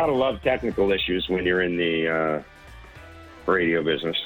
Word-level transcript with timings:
You 0.00 0.06
gotta 0.06 0.18
love 0.18 0.40
technical 0.42 0.92
issues 0.92 1.28
when 1.28 1.44
you're 1.44 1.60
in 1.60 1.76
the 1.76 2.08
uh, 2.08 2.42
radio 3.44 3.84
business 3.84 4.16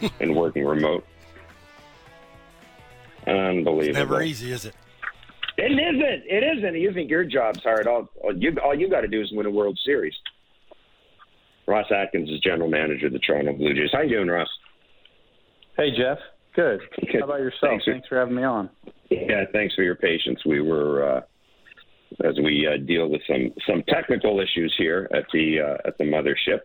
and 0.20 0.36
working 0.36 0.64
remote. 0.64 1.04
Unbelievable. 3.26 3.80
It's 3.80 3.98
never 3.98 4.22
easy, 4.22 4.52
is 4.52 4.66
it? 4.66 4.76
It 5.58 5.72
isn't. 5.72 6.22
It 6.28 6.58
isn't. 6.58 6.76
You 6.76 6.92
think 6.92 7.10
your 7.10 7.24
job's 7.24 7.60
hard? 7.64 7.88
All, 7.88 8.08
all 8.22 8.36
you 8.36 8.56
all 8.64 8.72
you 8.72 8.88
got 8.88 9.00
to 9.00 9.08
do 9.08 9.20
is 9.20 9.32
win 9.32 9.46
a 9.46 9.50
World 9.50 9.76
Series. 9.84 10.14
Ross 11.66 11.86
Atkins 11.90 12.30
is 12.30 12.38
general 12.38 12.70
manager 12.70 13.08
of 13.08 13.12
the 13.12 13.18
Toronto 13.18 13.52
Blue 13.52 13.74
Jays. 13.74 13.90
How 13.92 14.02
you 14.02 14.10
doing, 14.10 14.28
Ross? 14.28 14.48
Hey, 15.76 15.90
Jeff. 15.90 16.18
Good. 16.54 16.82
How 17.14 17.24
about 17.24 17.40
yourself? 17.40 17.62
Thanks 17.62 17.84
for, 17.84 17.92
thanks 17.94 18.06
for 18.06 18.16
having 18.16 18.36
me 18.36 18.44
on. 18.44 18.70
Yeah, 19.10 19.44
thanks 19.52 19.74
for 19.74 19.82
your 19.82 19.96
patience. 19.96 20.38
We 20.46 20.60
were 20.60 21.16
uh, 21.16 21.20
as 22.24 22.38
we 22.38 22.66
uh, 22.66 22.76
deal 22.76 23.08
with 23.08 23.22
some 23.26 23.52
some 23.66 23.82
technical 23.84 24.40
issues 24.40 24.74
here 24.76 25.08
at 25.12 25.24
the 25.32 25.60
uh, 25.60 25.76
at 25.84 25.98
the 25.98 26.04
mothership. 26.04 26.60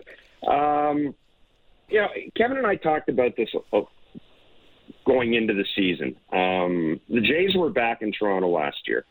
Um, 0.48 1.16
you 1.90 2.02
know, 2.02 2.08
Kevin 2.36 2.58
and 2.58 2.68
I 2.68 2.76
talked 2.76 3.10
about 3.10 3.36
this 3.36 3.50
uh, 3.72 3.82
going 5.06 5.34
into 5.34 5.54
the 5.54 5.66
season. 5.76 6.16
Um, 6.32 7.00
the 7.10 7.22
Jays 7.22 7.56
were 7.56 7.70
back 7.70 8.02
in 8.02 8.12
Toronto 8.12 8.50
last 8.50 8.88
year. 8.88 9.06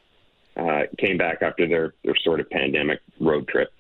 Uh, 0.57 0.83
came 0.99 1.19
back 1.19 1.43
after 1.43 1.67
their 1.67 1.95
their 2.05 2.15
sort 2.23 2.41
of 2.41 2.49
pandemic 2.51 3.01
road 3.21 3.49
trip, 3.49 3.73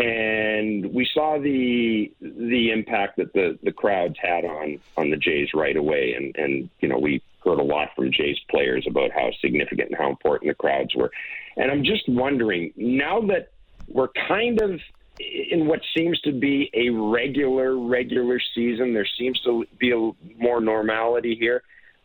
and 0.00 0.94
we 0.94 1.06
saw 1.12 1.38
the 1.38 2.10
the 2.22 2.70
impact 2.70 3.18
that 3.18 3.34
the 3.34 3.58
the 3.62 3.72
crowds 3.72 4.16
had 4.20 4.44
on 4.46 4.80
on 4.96 5.10
the 5.10 5.16
Jays 5.16 5.48
right 5.52 5.76
away. 5.76 6.14
And 6.14 6.34
and 6.36 6.70
you 6.80 6.88
know 6.88 6.98
we 6.98 7.22
heard 7.44 7.58
a 7.58 7.62
lot 7.62 7.88
from 7.94 8.10
Jays 8.10 8.38
players 8.50 8.86
about 8.88 9.10
how 9.12 9.30
significant 9.40 9.90
and 9.90 9.98
how 9.98 10.08
important 10.08 10.50
the 10.50 10.54
crowds 10.54 10.94
were. 10.94 11.10
And 11.56 11.70
I'm 11.70 11.84
just 11.84 12.08
wondering 12.08 12.72
now 12.76 13.20
that 13.22 13.50
we're 13.88 14.08
kind 14.26 14.60
of 14.62 14.80
in 15.18 15.66
what 15.66 15.80
seems 15.94 16.18
to 16.22 16.32
be 16.32 16.70
a 16.72 16.88
regular, 16.88 17.76
regular 17.78 18.40
season. 18.54 18.94
There 18.94 19.08
seems 19.18 19.38
to 19.40 19.66
be 19.78 19.90
a 19.90 20.12
more 20.42 20.62
normality 20.62 21.36
here. 21.38 21.62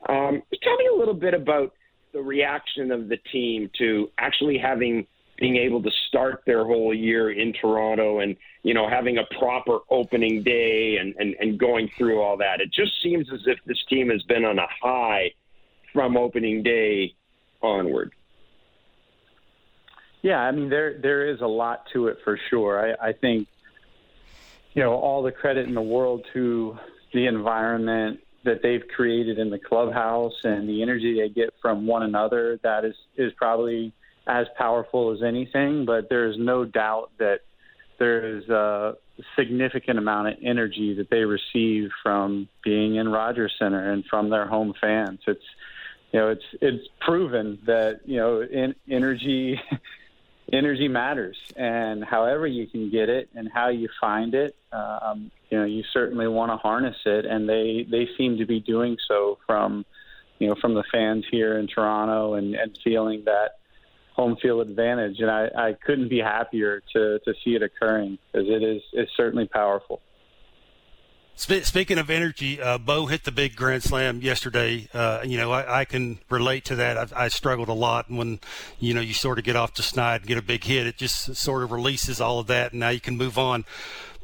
Um, 0.09 0.43
tell 0.61 0.75
me 0.75 0.87
a 0.93 0.97
little 0.97 1.13
bit 1.13 1.33
about 1.33 1.73
the 2.11 2.21
reaction 2.21 2.91
of 2.91 3.07
the 3.07 3.17
team 3.31 3.69
to 3.77 4.11
actually 4.17 4.57
having 4.57 5.07
being 5.37 5.57
able 5.57 5.81
to 5.83 5.91
start 6.07 6.43
their 6.45 6.65
whole 6.65 6.93
year 6.93 7.31
in 7.31 7.53
Toronto 7.53 8.19
and 8.19 8.35
you 8.63 8.73
know 8.73 8.87
having 8.87 9.17
a 9.17 9.23
proper 9.37 9.79
opening 9.89 10.43
day 10.43 10.97
and, 10.97 11.13
and, 11.17 11.35
and 11.39 11.59
going 11.59 11.89
through 11.97 12.21
all 12.21 12.37
that. 12.37 12.61
It 12.61 12.71
just 12.71 13.01
seems 13.01 13.31
as 13.33 13.41
if 13.45 13.59
this 13.65 13.83
team 13.89 14.09
has 14.09 14.23
been 14.23 14.45
on 14.45 14.59
a 14.59 14.67
high 14.81 15.31
from 15.93 16.17
opening 16.17 16.63
day 16.63 17.15
onward. 17.61 18.13
Yeah, 20.21 20.39
I 20.39 20.51
mean 20.51 20.69
there 20.69 20.99
there 20.99 21.27
is 21.27 21.41
a 21.41 21.47
lot 21.47 21.87
to 21.93 22.07
it 22.07 22.17
for 22.23 22.39
sure. 22.49 22.95
I, 23.01 23.09
I 23.09 23.13
think 23.13 23.47
you 24.73 24.83
know 24.83 24.93
all 24.93 25.21
the 25.21 25.31
credit 25.31 25.67
in 25.67 25.73
the 25.73 25.81
world 25.81 26.25
to 26.33 26.77
the 27.13 27.27
environment 27.27 28.21
that 28.45 28.61
they've 28.61 28.83
created 28.95 29.39
in 29.39 29.49
the 29.49 29.59
clubhouse 29.59 30.35
and 30.43 30.69
the 30.69 30.81
energy 30.81 31.19
they 31.19 31.29
get 31.29 31.53
from 31.61 31.85
one 31.87 32.03
another. 32.03 32.59
That 32.63 32.85
is 32.85 32.95
is 33.17 33.33
probably 33.33 33.91
as 34.27 34.47
powerful 34.57 35.11
as 35.11 35.23
anything. 35.23 35.85
But 35.85 36.09
there 36.09 36.27
is 36.27 36.37
no 36.37 36.65
doubt 36.65 37.11
that 37.19 37.41
there 37.99 38.37
is 38.37 38.49
a 38.49 38.95
significant 39.37 39.97
amount 39.99 40.27
of 40.27 40.33
energy 40.41 40.95
that 40.95 41.09
they 41.09 41.23
receive 41.23 41.89
from 42.03 42.49
being 42.63 42.95
in 42.95 43.09
Rogers 43.09 43.53
Centre 43.57 43.91
and 43.91 44.03
from 44.05 44.29
their 44.29 44.47
home 44.47 44.73
fans. 44.79 45.21
It's 45.27 45.45
you 46.11 46.19
know 46.19 46.29
it's 46.29 46.45
it's 46.61 46.87
proven 47.01 47.59
that 47.65 48.01
you 48.05 48.17
know 48.17 48.41
in, 48.41 48.75
energy 48.89 49.59
energy 50.53 50.87
matters, 50.87 51.37
and 51.55 52.03
however 52.03 52.45
you 52.45 52.67
can 52.67 52.89
get 52.89 53.09
it 53.09 53.29
and 53.35 53.49
how 53.51 53.69
you 53.69 53.89
find 53.99 54.35
it, 54.35 54.55
um, 54.71 55.31
you 55.49 55.57
know, 55.57 55.65
you 55.65 55.83
certainly 55.93 56.27
want 56.27 56.51
to 56.51 56.57
harness 56.57 56.97
it, 57.05 57.25
and 57.25 57.47
they 57.47 57.85
they 57.89 58.07
seem 58.17 58.37
to 58.37 58.45
be 58.45 58.59
doing 58.59 58.97
so 59.07 59.37
from, 59.45 59.85
you 60.39 60.47
know, 60.47 60.55
from 60.55 60.73
the 60.73 60.83
fans 60.91 61.25
here 61.29 61.57
in 61.57 61.67
Toronto, 61.67 62.33
and, 62.33 62.55
and 62.55 62.77
feeling 62.83 63.23
that 63.25 63.59
home 64.15 64.37
field 64.41 64.67
advantage, 64.67 65.19
and 65.19 65.29
I, 65.29 65.49
I 65.55 65.73
couldn't 65.85 66.09
be 66.09 66.19
happier 66.19 66.81
to 66.93 67.19
to 67.19 67.33
see 67.43 67.55
it 67.55 67.61
occurring 67.61 68.17
because 68.31 68.47
it 68.47 68.63
is 68.63 68.81
it's 68.93 69.11
certainly 69.15 69.47
powerful. 69.47 70.01
Speaking 71.37 71.97
of 71.97 72.09
energy, 72.09 72.61
uh, 72.61 72.77
Bo 72.77 73.07
hit 73.07 73.25
the 73.25 73.31
big 73.31 73.57
grand 73.57 73.83
slam 73.83 74.21
yesterday. 74.21 74.87
Uh, 74.93 75.19
you 75.25 75.37
know, 75.37 75.51
I, 75.51 75.81
I, 75.81 75.85
can 75.85 76.19
relate 76.29 76.63
to 76.65 76.77
that. 76.77 76.97
I, 76.97 77.25
I, 77.25 77.27
struggled 77.27 77.67
a 77.67 77.73
lot 77.73 78.09
when, 78.09 78.39
you 78.79 78.93
know, 78.93 79.01
you 79.01 79.13
sort 79.13 79.37
of 79.37 79.43
get 79.43 79.57
off 79.57 79.73
the 79.73 79.83
snide 79.83 80.21
and 80.21 80.29
get 80.29 80.37
a 80.37 80.41
big 80.41 80.63
hit. 80.63 80.87
It 80.87 80.95
just 80.95 81.35
sort 81.35 81.63
of 81.63 81.73
releases 81.73 82.21
all 82.21 82.39
of 82.39 82.47
that, 82.47 82.71
and 82.71 82.79
now 82.79 82.87
you 82.87 83.01
can 83.01 83.17
move 83.17 83.37
on. 83.37 83.65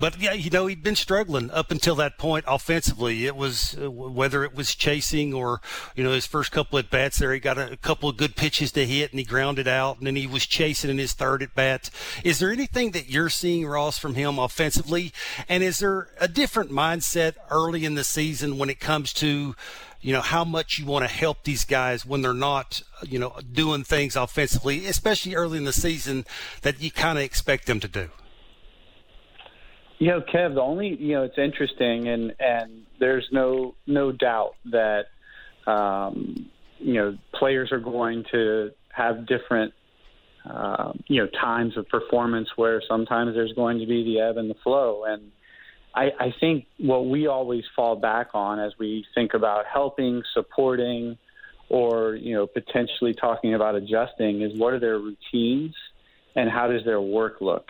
But 0.01 0.19
yeah, 0.19 0.33
you 0.33 0.49
know, 0.49 0.65
he'd 0.65 0.81
been 0.81 0.95
struggling 0.95 1.51
up 1.51 1.69
until 1.69 1.93
that 1.97 2.17
point 2.17 2.45
offensively. 2.47 3.27
It 3.27 3.35
was 3.35 3.77
uh, 3.79 3.91
whether 3.91 4.43
it 4.43 4.55
was 4.55 4.73
chasing 4.73 5.31
or 5.31 5.61
you 5.95 6.03
know 6.03 6.09
his 6.09 6.25
first 6.25 6.51
couple 6.51 6.79
at 6.79 6.89
bats 6.89 7.19
there, 7.19 7.31
he 7.31 7.39
got 7.39 7.59
a, 7.59 7.73
a, 7.73 7.77
couple 7.77 8.09
of 8.09 8.17
good 8.17 8.35
pitches 8.35 8.71
to 8.71 8.87
hit 8.87 9.11
and 9.11 9.19
he 9.19 9.23
grounded 9.23 9.67
out, 9.67 9.99
and 9.99 10.07
then 10.07 10.15
he 10.15 10.25
was 10.25 10.47
chasing 10.47 10.89
in 10.89 10.97
his 10.97 11.13
third 11.13 11.43
at 11.43 11.53
bat. 11.53 11.91
Is 12.23 12.39
there 12.39 12.51
anything 12.51 12.91
that 12.91 13.11
you're 13.11 13.29
seeing, 13.29 13.67
Ross, 13.67 13.99
from 13.99 14.15
him 14.15 14.39
offensively? 14.39 15.13
And 15.47 15.61
is 15.61 15.77
there 15.77 16.07
a 16.19 16.27
different 16.27 16.71
mindset 16.71 17.35
early 17.51 17.85
in 17.85 17.93
the 17.93 18.03
season 18.03 18.57
when 18.57 18.71
it 18.71 18.79
comes 18.79 19.13
to 19.13 19.55
you 20.01 20.13
know 20.13 20.21
how 20.21 20.43
much 20.43 20.79
you 20.79 20.87
want 20.87 21.07
to 21.07 21.13
help 21.13 21.43
these 21.43 21.63
guys 21.63 22.07
when 22.07 22.23
they're 22.23 22.33
not 22.33 22.81
you 23.03 23.19
know 23.19 23.35
doing 23.53 23.83
things 23.83 24.15
offensively 24.15 24.87
especially 24.87 25.35
early 25.35 25.59
in 25.59 25.65
the 25.65 25.71
season 25.71 26.25
that 26.63 26.81
you 26.81 26.89
kind 26.89 27.19
of 27.19 27.23
expect 27.23 27.67
them 27.67 27.79
to 27.79 27.87
do 27.87 28.09
you 30.01 30.07
know, 30.07 30.19
Kev, 30.19 30.55
the 30.55 30.61
only 30.61 30.95
you 30.99 31.13
know 31.13 31.21
it's 31.21 31.37
interesting, 31.37 32.07
and 32.07 32.33
and 32.39 32.87
there's 32.99 33.27
no 33.31 33.75
no 33.85 34.11
doubt 34.11 34.55
that 34.71 35.03
um, 35.67 36.49
you 36.79 36.95
know 36.95 37.15
players 37.35 37.71
are 37.71 37.79
going 37.79 38.25
to 38.31 38.71
have 38.89 39.27
different 39.27 39.75
uh, 40.49 40.93
you 41.05 41.21
know 41.21 41.29
times 41.39 41.77
of 41.77 41.87
performance 41.87 42.49
where 42.55 42.81
sometimes 42.89 43.35
there's 43.35 43.53
going 43.53 43.77
to 43.77 43.85
be 43.85 44.03
the 44.03 44.21
ebb 44.21 44.37
and 44.37 44.49
the 44.49 44.55
flow, 44.63 45.03
and 45.05 45.31
I, 45.93 46.05
I 46.19 46.33
think 46.39 46.65
what 46.79 47.05
we 47.05 47.27
always 47.27 47.63
fall 47.75 47.95
back 47.95 48.29
on 48.33 48.59
as 48.59 48.71
we 48.79 49.05
think 49.13 49.35
about 49.35 49.65
helping, 49.71 50.23
supporting, 50.33 51.15
or 51.69 52.15
you 52.15 52.33
know 52.33 52.47
potentially 52.47 53.13
talking 53.13 53.53
about 53.53 53.75
adjusting 53.75 54.41
is 54.41 54.51
what 54.57 54.73
are 54.73 54.79
their 54.79 54.97
routines 54.97 55.75
and 56.35 56.49
how 56.49 56.69
does 56.69 56.83
their 56.85 57.01
work 57.01 57.35
look 57.39 57.67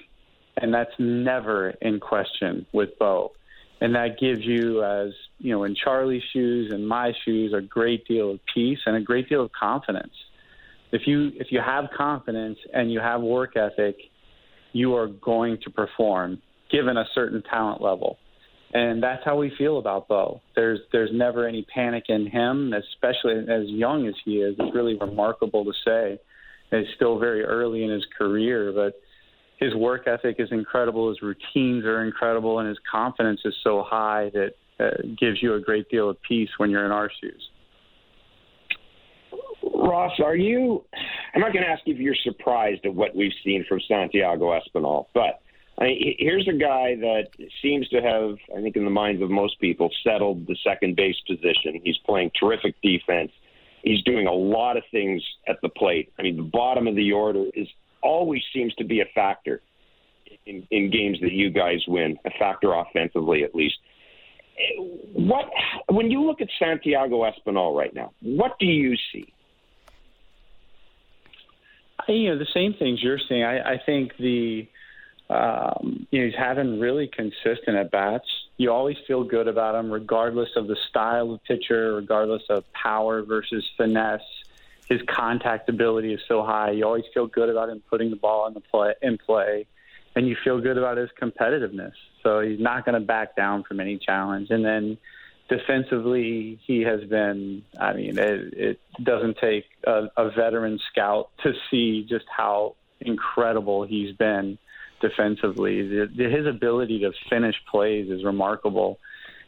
and 0.57 0.73
that's 0.73 0.91
never 0.99 1.69
in 1.81 1.99
question 1.99 2.65
with 2.71 2.97
Bo. 2.99 3.31
And 3.79 3.95
that 3.95 4.19
gives 4.19 4.45
you, 4.45 4.83
as 4.83 5.11
you 5.39 5.51
know, 5.51 5.63
in 5.63 5.75
Charlie's 5.75 6.21
shoes 6.33 6.71
and 6.71 6.87
my 6.87 7.13
shoes, 7.25 7.53
a 7.57 7.61
great 7.61 8.07
deal 8.07 8.31
of 8.31 8.39
peace 8.53 8.79
and 8.85 8.95
a 8.95 9.01
great 9.01 9.27
deal 9.27 9.43
of 9.43 9.51
confidence. 9.51 10.13
If 10.91 11.07
you 11.07 11.31
if 11.35 11.47
you 11.51 11.61
have 11.65 11.85
confidence 11.97 12.59
and 12.73 12.91
you 12.91 12.99
have 12.99 13.21
work 13.21 13.55
ethic, 13.55 13.95
you 14.73 14.95
are 14.95 15.07
going 15.07 15.57
to 15.63 15.71
perform 15.71 16.41
given 16.71 16.97
a 16.97 17.05
certain 17.15 17.41
talent 17.43 17.81
level. 17.81 18.17
And 18.73 19.03
that's 19.03 19.23
how 19.25 19.35
we 19.35 19.51
feel 19.57 19.79
about 19.79 20.07
Bo. 20.07 20.41
There's 20.55 20.79
there's 20.91 21.09
never 21.11 21.47
any 21.47 21.65
panic 21.73 22.05
in 22.07 22.27
him, 22.27 22.73
especially 22.73 23.39
as 23.49 23.67
young 23.67 24.07
as 24.07 24.13
he 24.23 24.37
is. 24.37 24.55
It's 24.59 24.75
really 24.75 24.95
remarkable 24.95 25.65
to 25.65 25.73
say. 25.85 26.19
It's 26.71 26.89
still 26.95 27.19
very 27.19 27.43
early 27.43 27.83
in 27.83 27.89
his 27.89 28.05
career, 28.17 28.71
but 28.73 28.93
his 29.61 29.75
work 29.75 30.07
ethic 30.07 30.37
is 30.39 30.49
incredible, 30.51 31.09
his 31.09 31.21
routines 31.21 31.85
are 31.85 32.03
incredible, 32.03 32.59
and 32.59 32.67
his 32.67 32.79
confidence 32.91 33.41
is 33.45 33.53
so 33.63 33.83
high 33.87 34.31
that 34.33 34.55
uh, 34.79 34.89
gives 35.19 35.41
you 35.41 35.53
a 35.53 35.59
great 35.59 35.87
deal 35.89 36.09
of 36.09 36.17
peace 36.27 36.49
when 36.57 36.71
you're 36.71 36.83
in 36.83 36.91
our 36.91 37.11
shoes. 37.21 37.49
Ross, 39.73 40.19
are 40.23 40.35
you? 40.35 40.83
I'm 41.35 41.41
not 41.41 41.53
going 41.53 41.63
to 41.63 41.69
ask 41.69 41.83
if 41.85 41.99
you're 41.99 42.15
surprised 42.23 42.85
at 42.85 42.93
what 42.93 43.15
we've 43.15 43.31
seen 43.43 43.63
from 43.69 43.79
Santiago 43.87 44.59
Espinal, 44.59 45.05
but 45.13 45.41
I 45.77 45.85
mean, 45.85 46.15
here's 46.17 46.47
a 46.47 46.57
guy 46.57 46.95
that 46.95 47.27
seems 47.61 47.87
to 47.89 48.01
have, 48.01 48.37
I 48.57 48.61
think, 48.61 48.75
in 48.75 48.83
the 48.83 48.91
minds 48.91 49.21
of 49.21 49.29
most 49.29 49.59
people, 49.59 49.89
settled 50.03 50.47
the 50.47 50.57
second 50.63 50.95
base 50.95 51.15
position. 51.27 51.81
He's 51.83 51.97
playing 52.05 52.31
terrific 52.39 52.75
defense. 52.81 53.31
He's 53.83 54.03
doing 54.03 54.27
a 54.27 54.33
lot 54.33 54.77
of 54.77 54.83
things 54.91 55.23
at 55.47 55.57
the 55.61 55.69
plate. 55.69 56.11
I 56.19 56.23
mean, 56.23 56.37
the 56.37 56.43
bottom 56.43 56.87
of 56.87 56.95
the 56.95 57.11
order 57.11 57.45
is 57.53 57.67
always 58.01 58.41
seems 58.53 58.73
to 58.75 58.83
be 58.83 59.01
a 59.01 59.05
factor 59.13 59.61
in, 60.45 60.67
in 60.71 60.91
games 60.91 61.19
that 61.21 61.31
you 61.31 61.49
guys 61.49 61.79
win, 61.87 62.17
a 62.25 62.31
factor 62.39 62.73
offensively 62.73 63.43
at 63.43 63.55
least. 63.55 63.75
What 65.13 65.45
when 65.89 66.11
you 66.11 66.23
look 66.23 66.41
at 66.41 66.49
Santiago 66.59 67.23
Espinal 67.23 67.75
right 67.75 67.93
now, 67.93 68.11
what 68.21 68.59
do 68.59 68.65
you 68.65 68.95
see? 69.11 69.33
You 72.07 72.31
know 72.31 72.37
the 72.37 72.47
same 72.53 72.73
things 72.73 73.01
you're 73.01 73.19
seeing. 73.29 73.43
I, 73.43 73.73
I 73.73 73.81
think 73.85 74.17
the 74.17 74.67
um, 75.29 76.05
you 76.11 76.19
know 76.19 76.25
he's 76.25 76.35
having 76.37 76.79
really 76.79 77.07
consistent 77.07 77.77
at 77.77 77.91
bats. 77.91 78.25
You 78.57 78.71
always 78.71 78.97
feel 79.07 79.23
good 79.23 79.47
about 79.47 79.75
him, 79.75 79.89
regardless 79.89 80.49
of 80.55 80.67
the 80.67 80.75
style 80.89 81.31
of 81.31 81.43
pitcher, 81.45 81.95
regardless 81.95 82.43
of 82.49 82.63
power 82.73 83.23
versus 83.23 83.65
finesse 83.77 84.21
his 84.87 84.99
contact 85.07 85.69
ability 85.69 86.13
is 86.13 86.19
so 86.27 86.43
high. 86.43 86.71
You 86.71 86.85
always 86.85 87.05
feel 87.13 87.27
good 87.27 87.49
about 87.49 87.69
him 87.69 87.81
putting 87.89 88.09
the 88.09 88.15
ball 88.15 88.47
in 88.47 88.53
the 88.53 88.59
play 88.59 88.93
in 89.01 89.17
play, 89.17 89.65
and 90.15 90.27
you 90.27 90.35
feel 90.43 90.59
good 90.59 90.77
about 90.77 90.97
his 90.97 91.09
competitiveness. 91.21 91.93
So 92.23 92.41
he's 92.41 92.59
not 92.59 92.85
going 92.85 92.99
to 92.99 93.05
back 93.05 93.35
down 93.35 93.63
from 93.63 93.79
any 93.79 93.97
challenge. 93.97 94.49
And 94.49 94.65
then 94.65 94.97
defensively, 95.49 96.59
he 96.65 96.81
has 96.81 97.03
been. 97.05 97.63
I 97.79 97.93
mean, 97.93 98.17
it, 98.17 98.53
it 98.53 98.79
doesn't 99.03 99.37
take 99.39 99.65
a, 99.85 100.07
a 100.17 100.29
veteran 100.31 100.79
scout 100.91 101.29
to 101.43 101.53
see 101.69 102.05
just 102.07 102.25
how 102.35 102.75
incredible 102.99 103.83
he's 103.83 104.15
been 104.15 104.57
defensively. 105.01 106.07
His 106.15 106.45
ability 106.45 106.99
to 106.99 107.11
finish 107.29 107.55
plays 107.69 108.09
is 108.09 108.23
remarkable. 108.23 108.99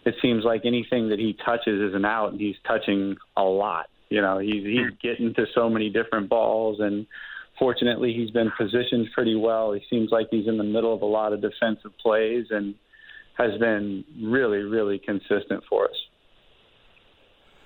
It 0.06 0.16
seems 0.22 0.44
like 0.44 0.62
anything 0.66 1.10
that 1.10 1.20
he 1.20 1.38
touches 1.46 1.80
is 1.80 1.96
an 1.96 2.06
out, 2.06 2.32
and 2.32 2.42
he's 2.42 2.58
touching 2.68 3.16
a 3.38 3.44
lot. 3.44 3.88
You 4.14 4.22
know, 4.22 4.38
he's 4.38 4.64
he's 4.64 4.90
hmm. 4.90 4.96
getting 5.02 5.34
to 5.34 5.48
so 5.56 5.72
many 5.72 5.90
different 5.90 6.30
balls, 6.30 6.78
and 6.80 7.08
fortunately, 7.58 8.14
he's 8.14 8.30
been 8.30 8.52
positioned 8.56 9.08
pretty 9.16 9.34
well. 9.36 9.72
He 9.72 9.82
seems 9.90 10.12
like 10.12 10.28
he's 10.30 10.48
in 10.48 10.60
the 10.60 10.64
middle 10.64 10.94
of 10.94 11.02
a 11.02 11.08
lot 11.08 11.34
of 11.34 11.42
defensive 11.42 11.98
plays, 11.98 12.46
and 12.52 12.76
has 13.40 13.60
been 13.60 14.06
really, 14.22 14.60
really 14.60 15.00
consistent 15.00 15.64
for 15.68 15.86
us. 15.86 15.96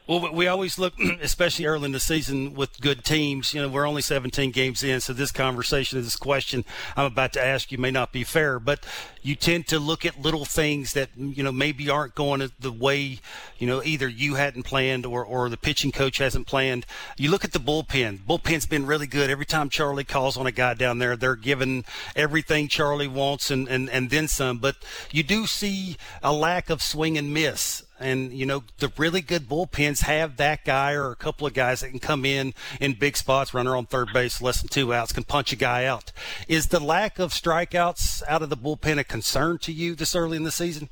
Well, 0.07 0.31
we 0.33 0.47
always 0.47 0.79
look, 0.79 0.93
especially 1.21 1.65
early 1.65 1.85
in 1.85 1.91
the 1.91 1.99
season 1.99 2.53
with 2.53 2.79
good 2.79 3.03
teams. 3.03 3.53
You 3.53 3.61
know, 3.61 3.67
we're 3.67 3.85
only 3.85 4.01
17 4.01 4.51
games 4.51 4.81
in, 4.81 5.01
so 5.01 5.11
this 5.11 5.33
conversation, 5.33 6.01
this 6.01 6.15
question 6.15 6.63
I'm 6.95 7.05
about 7.05 7.33
to 7.33 7.43
ask 7.43 7.73
you 7.73 7.77
may 7.77 7.91
not 7.91 8.13
be 8.13 8.23
fair, 8.23 8.57
but 8.57 8.85
you 9.21 9.35
tend 9.35 9.67
to 9.67 9.79
look 9.79 10.05
at 10.05 10.21
little 10.21 10.45
things 10.45 10.93
that, 10.93 11.09
you 11.17 11.43
know, 11.43 11.51
maybe 11.51 11.89
aren't 11.89 12.15
going 12.15 12.49
the 12.57 12.71
way, 12.71 13.19
you 13.57 13.67
know, 13.67 13.83
either 13.83 14.07
you 14.07 14.35
hadn't 14.35 14.63
planned 14.63 15.05
or, 15.05 15.25
or 15.25 15.49
the 15.49 15.57
pitching 15.57 15.91
coach 15.91 16.19
hasn't 16.19 16.47
planned. 16.47 16.85
You 17.17 17.29
look 17.29 17.43
at 17.43 17.51
the 17.51 17.59
bullpen. 17.59 18.19
Bullpen's 18.19 18.65
been 18.65 18.85
really 18.85 19.07
good. 19.07 19.29
Every 19.29 19.45
time 19.45 19.67
Charlie 19.67 20.05
calls 20.05 20.37
on 20.37 20.47
a 20.47 20.53
guy 20.53 20.73
down 20.73 20.99
there, 20.99 21.17
they're 21.17 21.35
giving 21.35 21.83
everything 22.15 22.69
Charlie 22.69 23.09
wants 23.09 23.51
and, 23.51 23.67
and, 23.67 23.89
and 23.89 24.09
then 24.09 24.29
some. 24.29 24.59
But 24.59 24.77
you 25.11 25.23
do 25.23 25.45
see 25.47 25.97
a 26.23 26.31
lack 26.31 26.69
of 26.69 26.81
swing 26.81 27.17
and 27.17 27.33
miss 27.33 27.83
and, 27.99 28.31
you 28.31 28.45
know, 28.45 28.63
the 28.79 28.91
really 28.97 29.21
good 29.21 29.43
bullpens 29.43 30.01
have 30.01 30.37
that 30.37 30.65
guy 30.65 30.93
or 30.93 31.11
a 31.11 31.15
couple 31.15 31.47
of 31.47 31.53
guys 31.53 31.81
that 31.81 31.89
can 31.89 31.99
come 31.99 32.25
in 32.25 32.53
in 32.79 32.93
big 32.93 33.17
spots, 33.17 33.53
runner 33.53 33.75
on 33.75 33.85
third 33.85 34.09
base, 34.13 34.41
less 34.41 34.61
than 34.61 34.69
two 34.69 34.93
outs, 34.93 35.11
can 35.11 35.23
punch 35.23 35.51
a 35.51 35.55
guy 35.55 35.85
out. 35.85 36.11
Is 36.47 36.67
the 36.67 36.79
lack 36.79 37.19
of 37.19 37.31
strikeouts 37.31 38.23
out 38.27 38.41
of 38.41 38.49
the 38.49 38.57
bullpen 38.57 38.99
a 38.99 39.03
concern 39.03 39.57
to 39.59 39.71
you 39.71 39.95
this 39.95 40.15
early 40.15 40.37
in 40.37 40.43
the 40.43 40.51
season? 40.51 40.89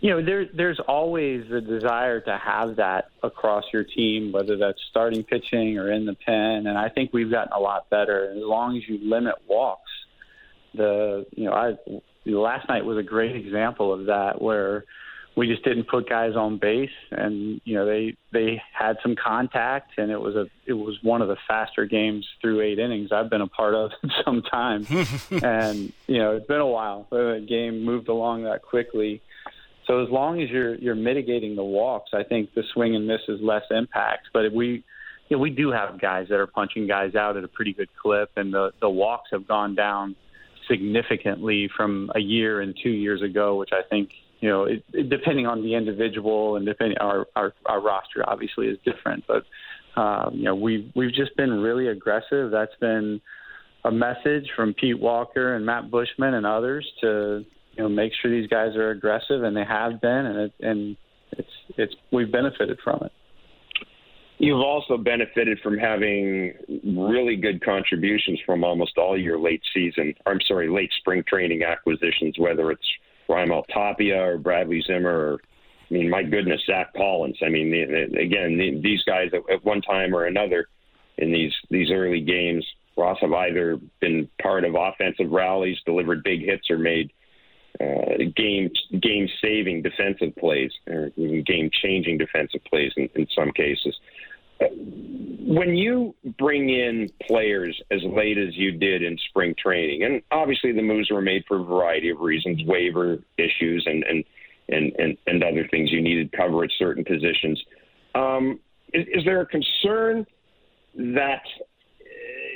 You 0.00 0.10
know, 0.10 0.24
there, 0.24 0.46
there's 0.54 0.78
always 0.86 1.48
the 1.50 1.60
desire 1.60 2.20
to 2.20 2.38
have 2.38 2.76
that 2.76 3.10
across 3.22 3.64
your 3.72 3.82
team, 3.82 4.30
whether 4.30 4.56
that's 4.56 4.78
starting 4.90 5.24
pitching 5.24 5.76
or 5.76 5.90
in 5.90 6.06
the 6.06 6.14
pen. 6.14 6.68
And 6.68 6.78
I 6.78 6.88
think 6.88 7.12
we've 7.12 7.30
gotten 7.30 7.52
a 7.52 7.58
lot 7.58 7.90
better. 7.90 8.30
As 8.30 8.36
long 8.36 8.76
as 8.76 8.88
you 8.88 9.00
limit 9.02 9.34
walks, 9.48 9.90
the 10.74 11.26
you 11.34 11.46
know, 11.46 11.52
I 11.52 11.76
last 12.26 12.68
night 12.68 12.84
was 12.84 12.98
a 12.98 13.02
great 13.02 13.34
example 13.34 13.92
of 13.92 14.06
that, 14.06 14.40
where 14.40 14.84
we 15.38 15.46
just 15.46 15.62
didn't 15.62 15.84
put 15.84 16.08
guys 16.08 16.34
on 16.34 16.58
base, 16.58 16.90
and 17.12 17.60
you 17.64 17.76
know 17.76 17.86
they 17.86 18.16
they 18.32 18.60
had 18.76 18.96
some 19.04 19.14
contact, 19.14 19.92
and 19.96 20.10
it 20.10 20.20
was 20.20 20.34
a 20.34 20.48
it 20.66 20.72
was 20.72 20.98
one 21.02 21.22
of 21.22 21.28
the 21.28 21.36
faster 21.46 21.86
games 21.86 22.26
through 22.40 22.60
eight 22.60 22.80
innings 22.80 23.12
I've 23.12 23.30
been 23.30 23.40
a 23.40 23.46
part 23.46 23.74
of 23.74 23.92
in 24.02 24.10
some 24.24 24.42
time, 24.42 24.84
and 25.30 25.92
you 26.08 26.18
know 26.18 26.36
it's 26.36 26.46
been 26.48 26.60
a 26.60 26.66
while. 26.66 27.06
The 27.10 27.46
game 27.48 27.84
moved 27.84 28.08
along 28.08 28.42
that 28.44 28.62
quickly, 28.62 29.22
so 29.86 30.02
as 30.02 30.10
long 30.10 30.42
as 30.42 30.50
you're 30.50 30.74
you're 30.74 30.96
mitigating 30.96 31.54
the 31.54 31.62
walks, 31.62 32.10
I 32.12 32.24
think 32.24 32.52
the 32.54 32.64
swing 32.74 32.96
and 32.96 33.06
miss 33.06 33.20
is 33.28 33.40
less 33.40 33.64
impact. 33.70 34.30
But 34.32 34.44
if 34.44 34.52
we 34.52 34.82
you 35.28 35.36
know, 35.36 35.38
we 35.38 35.50
do 35.50 35.70
have 35.70 36.00
guys 36.00 36.26
that 36.30 36.40
are 36.40 36.48
punching 36.48 36.88
guys 36.88 37.14
out 37.14 37.36
at 37.36 37.44
a 37.44 37.48
pretty 37.48 37.74
good 37.74 37.90
clip, 37.94 38.32
and 38.34 38.52
the 38.52 38.72
the 38.80 38.90
walks 38.90 39.30
have 39.30 39.46
gone 39.46 39.76
down 39.76 40.16
significantly 40.66 41.70
from 41.76 42.10
a 42.16 42.20
year 42.20 42.60
and 42.60 42.76
two 42.82 42.90
years 42.90 43.22
ago, 43.22 43.54
which 43.54 43.70
I 43.72 43.82
think 43.88 44.10
you 44.40 44.48
know, 44.48 44.64
it, 44.64 44.84
it, 44.92 45.08
depending 45.08 45.46
on 45.46 45.62
the 45.62 45.74
individual 45.74 46.56
and 46.56 46.66
depending 46.66 46.98
our, 46.98 47.26
our 47.34 47.52
our 47.66 47.80
roster 47.80 48.28
obviously 48.28 48.66
is 48.66 48.78
different, 48.84 49.24
but 49.26 49.44
um, 50.00 50.34
you 50.34 50.44
know 50.44 50.54
we've 50.54 50.90
we've 50.94 51.12
just 51.12 51.36
been 51.36 51.50
really 51.50 51.88
aggressive. 51.88 52.50
That's 52.50 52.74
been 52.80 53.20
a 53.84 53.90
message 53.90 54.48
from 54.54 54.74
Pete 54.74 54.98
Walker 54.98 55.54
and 55.54 55.66
Matt 55.66 55.90
Buschmann 55.90 56.34
and 56.34 56.46
others 56.46 56.86
to 57.00 57.44
you 57.72 57.82
know 57.82 57.88
make 57.88 58.12
sure 58.20 58.30
these 58.30 58.48
guys 58.48 58.76
are 58.76 58.90
aggressive, 58.90 59.42
and 59.42 59.56
they 59.56 59.64
have 59.64 60.00
been, 60.00 60.26
and 60.26 60.38
it, 60.38 60.52
and 60.60 60.96
it's 61.32 61.48
it's 61.76 61.94
we've 62.12 62.30
benefited 62.30 62.78
from 62.84 63.00
it. 63.04 63.12
You've 64.40 64.60
also 64.60 64.96
benefited 64.96 65.58
from 65.64 65.76
having 65.78 66.54
really 66.96 67.34
good 67.34 67.60
contributions 67.64 68.38
from 68.46 68.62
almost 68.62 68.96
all 68.96 69.18
your 69.18 69.36
late 69.36 69.62
season, 69.74 70.14
I'm 70.26 70.38
sorry, 70.46 70.70
late 70.70 70.90
spring 71.00 71.24
training 71.26 71.64
acquisitions, 71.64 72.36
whether 72.38 72.70
it's 72.70 72.86
Raimel 73.28 73.64
Tapia 73.72 74.20
or 74.22 74.38
Bradley 74.38 74.82
Zimmer 74.86 75.10
or 75.10 75.40
I 75.90 75.94
mean, 75.94 76.10
my 76.10 76.22
goodness, 76.22 76.60
Zack 76.66 76.92
Collins. 76.94 77.38
I 77.42 77.48
mean, 77.48 77.72
again, 78.18 78.80
these 78.82 79.02
guys 79.04 79.30
at 79.32 79.64
one 79.64 79.80
time 79.80 80.14
or 80.14 80.26
another 80.26 80.68
in 81.16 81.32
these 81.32 81.52
these 81.70 81.90
early 81.90 82.20
games, 82.20 82.66
Ross 82.96 83.18
have 83.20 83.32
either 83.32 83.78
been 84.00 84.28
part 84.42 84.64
of 84.64 84.74
offensive 84.74 85.30
rallies, 85.30 85.78
delivered 85.86 86.22
big 86.22 86.44
hits, 86.44 86.70
or 86.70 86.78
made 86.78 87.10
uh, 87.80 88.24
game 88.36 88.70
game 89.00 89.28
saving 89.40 89.82
defensive 89.82 90.34
plays, 90.36 90.72
or 90.86 91.10
game 91.46 91.70
changing 91.82 92.18
defensive 92.18 92.60
plays 92.64 92.92
in, 92.96 93.08
in 93.14 93.26
some 93.34 93.52
cases. 93.52 93.98
When 94.60 95.74
you 95.74 96.14
bring 96.38 96.68
in 96.68 97.08
players 97.26 97.80
as 97.90 98.02
late 98.04 98.36
as 98.38 98.56
you 98.56 98.72
did 98.72 99.02
in 99.02 99.16
spring 99.28 99.54
training, 99.58 100.02
and 100.02 100.22
obviously 100.30 100.72
the 100.72 100.82
moves 100.82 101.10
were 101.10 101.22
made 101.22 101.44
for 101.48 101.60
a 101.60 101.64
variety 101.64 102.10
of 102.10 102.20
reasons, 102.20 102.62
waiver 102.66 103.18
issues 103.38 103.84
and 103.86 104.04
and 104.04 104.24
and 104.68 104.92
and, 104.98 105.16
and 105.26 105.42
other 105.42 105.66
things 105.70 105.90
you 105.90 106.02
needed 106.02 106.32
cover 106.32 106.64
at 106.64 106.70
certain 106.78 107.04
positions. 107.04 107.62
Um, 108.14 108.60
is, 108.92 109.06
is 109.08 109.24
there 109.24 109.40
a 109.40 109.46
concern 109.46 110.26
that 110.96 111.42
uh, 111.42 112.04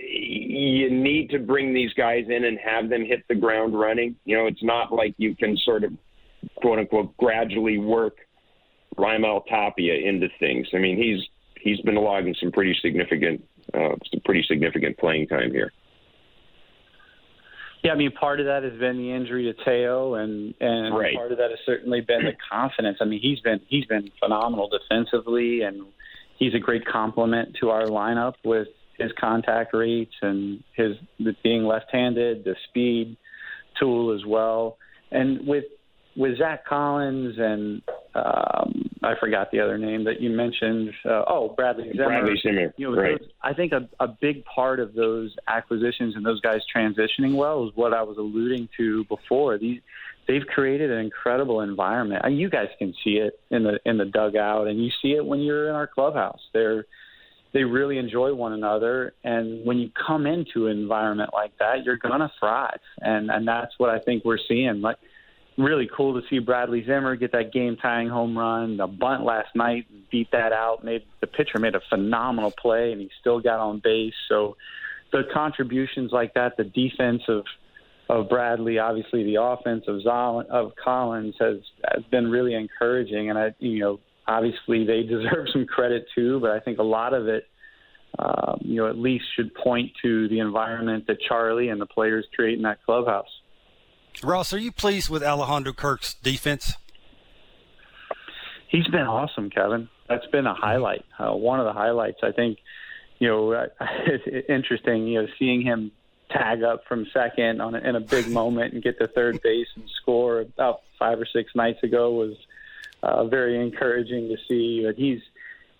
you 0.08 0.90
need 0.90 1.30
to 1.30 1.38
bring 1.38 1.72
these 1.72 1.92
guys 1.94 2.24
in 2.28 2.44
and 2.44 2.58
have 2.58 2.88
them 2.90 3.04
hit 3.04 3.24
the 3.28 3.34
ground 3.34 3.78
running? 3.78 4.16
You 4.24 4.36
know, 4.36 4.46
it's 4.46 4.62
not 4.62 4.92
like 4.92 5.14
you 5.16 5.34
can 5.34 5.56
sort 5.58 5.84
of 5.84 5.92
quote 6.56 6.78
unquote 6.78 7.16
gradually 7.16 7.78
work 7.78 8.16
Raimel 8.98 9.46
Tapia 9.46 9.94
into 9.94 10.28
things. 10.38 10.68
I 10.74 10.78
mean, 10.78 10.96
he's 10.96 11.26
he's 11.62 11.80
been 11.80 11.94
logging 11.94 12.34
some 12.40 12.52
pretty 12.52 12.76
significant 12.82 13.42
uh, 13.74 13.94
some 14.10 14.20
pretty 14.24 14.44
significant 14.46 14.98
playing 14.98 15.28
time 15.28 15.50
here. 15.52 15.72
Yeah, 17.82 17.92
I 17.92 17.96
mean, 17.96 18.12
part 18.12 18.38
of 18.38 18.46
that 18.46 18.62
has 18.62 18.78
been 18.78 18.96
the 18.96 19.12
injury 19.12 19.52
to 19.52 19.64
Teo, 19.64 20.14
and 20.14 20.54
and 20.60 20.96
right. 20.96 21.16
part 21.16 21.32
of 21.32 21.38
that 21.38 21.50
has 21.50 21.58
certainly 21.66 22.00
been 22.00 22.24
the 22.24 22.32
confidence. 22.50 22.98
I 23.00 23.04
mean, 23.04 23.20
he's 23.20 23.40
been 23.40 23.60
he's 23.68 23.86
been 23.86 24.10
phenomenal 24.20 24.68
defensively, 24.68 25.62
and 25.62 25.86
he's 26.38 26.54
a 26.54 26.60
great 26.60 26.86
complement 26.86 27.56
to 27.60 27.70
our 27.70 27.86
lineup 27.86 28.34
with 28.44 28.68
his 28.98 29.10
contact 29.18 29.74
rates 29.74 30.14
and 30.20 30.62
his 30.76 30.96
being 31.42 31.64
left-handed, 31.64 32.44
the 32.44 32.54
speed 32.68 33.16
tool 33.80 34.14
as 34.14 34.24
well, 34.24 34.76
and 35.10 35.46
with 35.46 35.64
with 36.16 36.38
Zack 36.38 36.66
Collins 36.66 37.36
and 37.38 37.82
um, 38.14 38.90
I 39.02 39.14
forgot 39.18 39.50
the 39.50 39.60
other 39.60 39.78
name 39.78 40.04
that 40.04 40.20
you 40.20 40.30
mentioned. 40.30 40.92
Uh, 41.04 41.24
oh, 41.26 41.54
Bradley 41.56 41.90
Zimmer. 41.92 42.04
Bradley 42.06 42.36
Zimmer. 42.42 42.74
You 42.76 42.90
know, 42.90 43.00
right. 43.00 43.18
those, 43.18 43.28
I 43.42 43.54
think 43.54 43.72
a, 43.72 43.88
a 44.00 44.06
big 44.06 44.44
part 44.44 44.80
of 44.80 44.94
those 44.94 45.34
acquisitions 45.48 46.14
and 46.14 46.24
those 46.24 46.40
guys 46.40 46.60
transitioning 46.74 47.34
well 47.34 47.66
is 47.66 47.72
what 47.74 47.94
I 47.94 48.02
was 48.02 48.18
alluding 48.18 48.68
to 48.76 49.04
before. 49.04 49.56
These 49.58 49.80
they've 50.28 50.46
created 50.46 50.90
an 50.90 50.98
incredible 50.98 51.60
environment. 51.60 52.22
And 52.24 52.38
you 52.38 52.48
guys 52.48 52.68
can 52.78 52.94
see 53.02 53.16
it 53.16 53.40
in 53.50 53.64
the 53.64 53.80
in 53.84 53.98
the 53.98 54.04
dugout, 54.04 54.68
and 54.68 54.82
you 54.82 54.90
see 55.00 55.12
it 55.12 55.24
when 55.24 55.40
you're 55.40 55.68
in 55.68 55.74
our 55.74 55.86
clubhouse. 55.86 56.40
They're 56.52 56.86
they 57.52 57.64
really 57.64 57.98
enjoy 57.98 58.32
one 58.34 58.52
another, 58.52 59.12
and 59.24 59.64
when 59.66 59.78
you 59.78 59.90
come 60.06 60.26
into 60.26 60.68
an 60.68 60.78
environment 60.78 61.30
like 61.34 61.52
that, 61.58 61.84
you're 61.84 61.98
gonna 61.98 62.32
thrive, 62.38 62.80
and 63.00 63.30
and 63.30 63.46
that's 63.46 63.72
what 63.78 63.90
I 63.90 63.98
think 63.98 64.24
we're 64.24 64.38
seeing. 64.48 64.80
Like 64.80 64.96
really 65.58 65.88
cool 65.94 66.20
to 66.20 66.26
see 66.28 66.38
Bradley 66.38 66.84
Zimmer 66.84 67.16
get 67.16 67.32
that 67.32 67.52
game 67.52 67.76
tying 67.76 68.08
home 68.08 68.36
run. 68.36 68.76
The 68.76 68.86
bunt 68.86 69.24
last 69.24 69.54
night 69.54 69.86
beat 70.10 70.30
that 70.32 70.52
out. 70.52 70.84
Made 70.84 71.02
the 71.20 71.26
pitcher 71.26 71.58
made 71.58 71.74
a 71.74 71.80
phenomenal 71.88 72.52
play, 72.52 72.92
and 72.92 73.00
he 73.00 73.10
still 73.20 73.40
got 73.40 73.60
on 73.60 73.80
base. 73.82 74.14
So 74.28 74.56
the 75.12 75.22
contributions 75.32 76.12
like 76.12 76.34
that, 76.34 76.56
the 76.56 76.64
defense 76.64 77.22
of 77.28 77.44
of 78.08 78.28
Bradley, 78.28 78.78
obviously 78.78 79.24
the 79.24 79.40
offense 79.40 79.84
of 79.86 80.02
Zoll, 80.02 80.44
of 80.50 80.72
Collins 80.82 81.34
has 81.38 81.58
has 81.94 82.04
been 82.10 82.30
really 82.30 82.54
encouraging, 82.54 83.30
and 83.30 83.38
I 83.38 83.54
you 83.58 83.80
know 83.80 84.00
obviously 84.26 84.84
they 84.84 85.02
deserve 85.08 85.48
some 85.52 85.66
credit 85.66 86.06
too, 86.14 86.40
but 86.40 86.50
I 86.50 86.60
think 86.60 86.78
a 86.78 86.84
lot 86.84 87.14
of 87.14 87.28
it. 87.28 87.44
Um, 88.18 88.58
you 88.60 88.76
know, 88.76 88.90
at 88.90 88.98
least 88.98 89.24
should 89.34 89.54
point 89.54 89.90
to 90.02 90.28
the 90.28 90.40
environment 90.40 91.06
that 91.06 91.16
Charlie 91.26 91.70
and 91.70 91.80
the 91.80 91.86
players 91.86 92.26
create 92.36 92.58
in 92.58 92.62
that 92.64 92.84
clubhouse. 92.84 93.24
Ross, 94.22 94.52
are 94.52 94.58
you 94.58 94.72
pleased 94.72 95.08
with 95.10 95.22
Alejandro 95.22 95.72
Kirk's 95.72 96.14
defense? 96.14 96.74
He's 98.68 98.86
been 98.86 99.02
awesome, 99.02 99.50
Kevin. 99.50 99.88
that's 100.08 100.26
been 100.26 100.46
a 100.46 100.54
highlight. 100.54 101.04
Uh, 101.18 101.32
one 101.32 101.60
of 101.60 101.66
the 101.66 101.72
highlights, 101.72 102.20
I 102.22 102.32
think. 102.32 102.58
You 103.18 103.28
know, 103.28 103.52
it's 103.80 104.46
interesting. 104.48 105.06
You 105.06 105.22
know, 105.22 105.28
seeing 105.38 105.62
him 105.62 105.92
tag 106.30 106.62
up 106.62 106.84
from 106.88 107.06
second 107.12 107.60
on 107.60 107.74
a, 107.74 107.78
in 107.78 107.96
a 107.96 108.00
big 108.00 108.28
moment 108.28 108.72
and 108.72 108.82
get 108.82 108.98
to 108.98 109.06
third 109.08 109.42
base 109.42 109.66
and 109.76 109.84
score 110.00 110.40
about 110.40 110.80
five 110.98 111.20
or 111.20 111.26
six 111.26 111.54
nights 111.54 111.82
ago 111.82 112.12
was 112.12 112.34
uh, 113.02 113.24
very 113.24 113.60
encouraging 113.60 114.28
to 114.28 114.36
see. 114.48 114.84
But 114.86 114.96
he's 114.96 115.20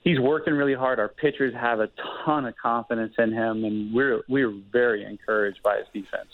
he's 0.03 0.21
working 0.21 0.55
really 0.55 0.75
hard. 0.75 0.99
Our 0.99 1.09
pitchers 1.09 1.55
have 1.55 1.81
a 1.81 1.89
ton 2.25 2.45
of 2.45 2.57
confidence 2.57 3.15
in 3.19 3.33
him, 3.33 3.65
and 3.65 3.95
we're 3.95 4.23
we're 4.29 4.53
very 4.71 5.05
encouraged 5.05 5.63
by 5.63 5.79
his 5.79 5.87
defense. 5.93 6.29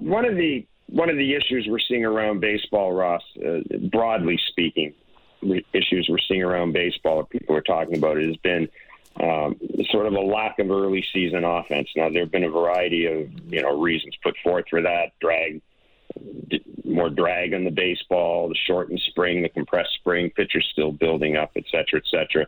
One 0.00 0.24
of 0.24 0.36
the 0.36 0.66
one 0.86 1.08
of 1.08 1.16
the 1.16 1.34
issues 1.34 1.66
we're 1.68 1.78
seeing 1.78 2.04
around 2.04 2.40
baseball, 2.40 2.92
Ross, 2.92 3.22
uh, 3.44 3.60
broadly 3.90 4.38
speaking, 4.48 4.94
issues 5.72 6.06
we're 6.08 6.18
seeing 6.28 6.42
around 6.42 6.72
baseball, 6.72 7.18
or 7.18 7.26
people 7.26 7.56
are 7.56 7.62
talking 7.62 7.96
about, 7.96 8.18
it 8.18 8.26
has 8.26 8.36
been 8.36 8.68
um, 9.20 9.56
sort 9.90 10.06
of 10.06 10.12
a 10.14 10.20
lack 10.20 10.58
of 10.58 10.70
early 10.70 11.04
season 11.12 11.44
offense. 11.44 11.88
Now 11.96 12.10
there 12.10 12.22
have 12.22 12.32
been 12.32 12.44
a 12.44 12.50
variety 12.50 13.06
of 13.06 13.30
you 13.52 13.62
know 13.62 13.80
reasons 13.80 14.14
put 14.22 14.34
forth 14.42 14.66
for 14.68 14.82
that. 14.82 15.12
Drag, 15.20 15.60
more 16.84 17.10
drag 17.10 17.54
on 17.54 17.64
the 17.64 17.70
baseball, 17.70 18.48
the 18.48 18.56
shortened 18.66 19.00
spring, 19.06 19.42
the 19.42 19.48
compressed 19.48 19.94
spring, 19.94 20.30
pitchers 20.30 20.68
still 20.72 20.92
building 20.92 21.36
up, 21.36 21.52
et 21.56 21.64
cetera, 21.70 22.00
et 22.00 22.06
cetera. 22.10 22.46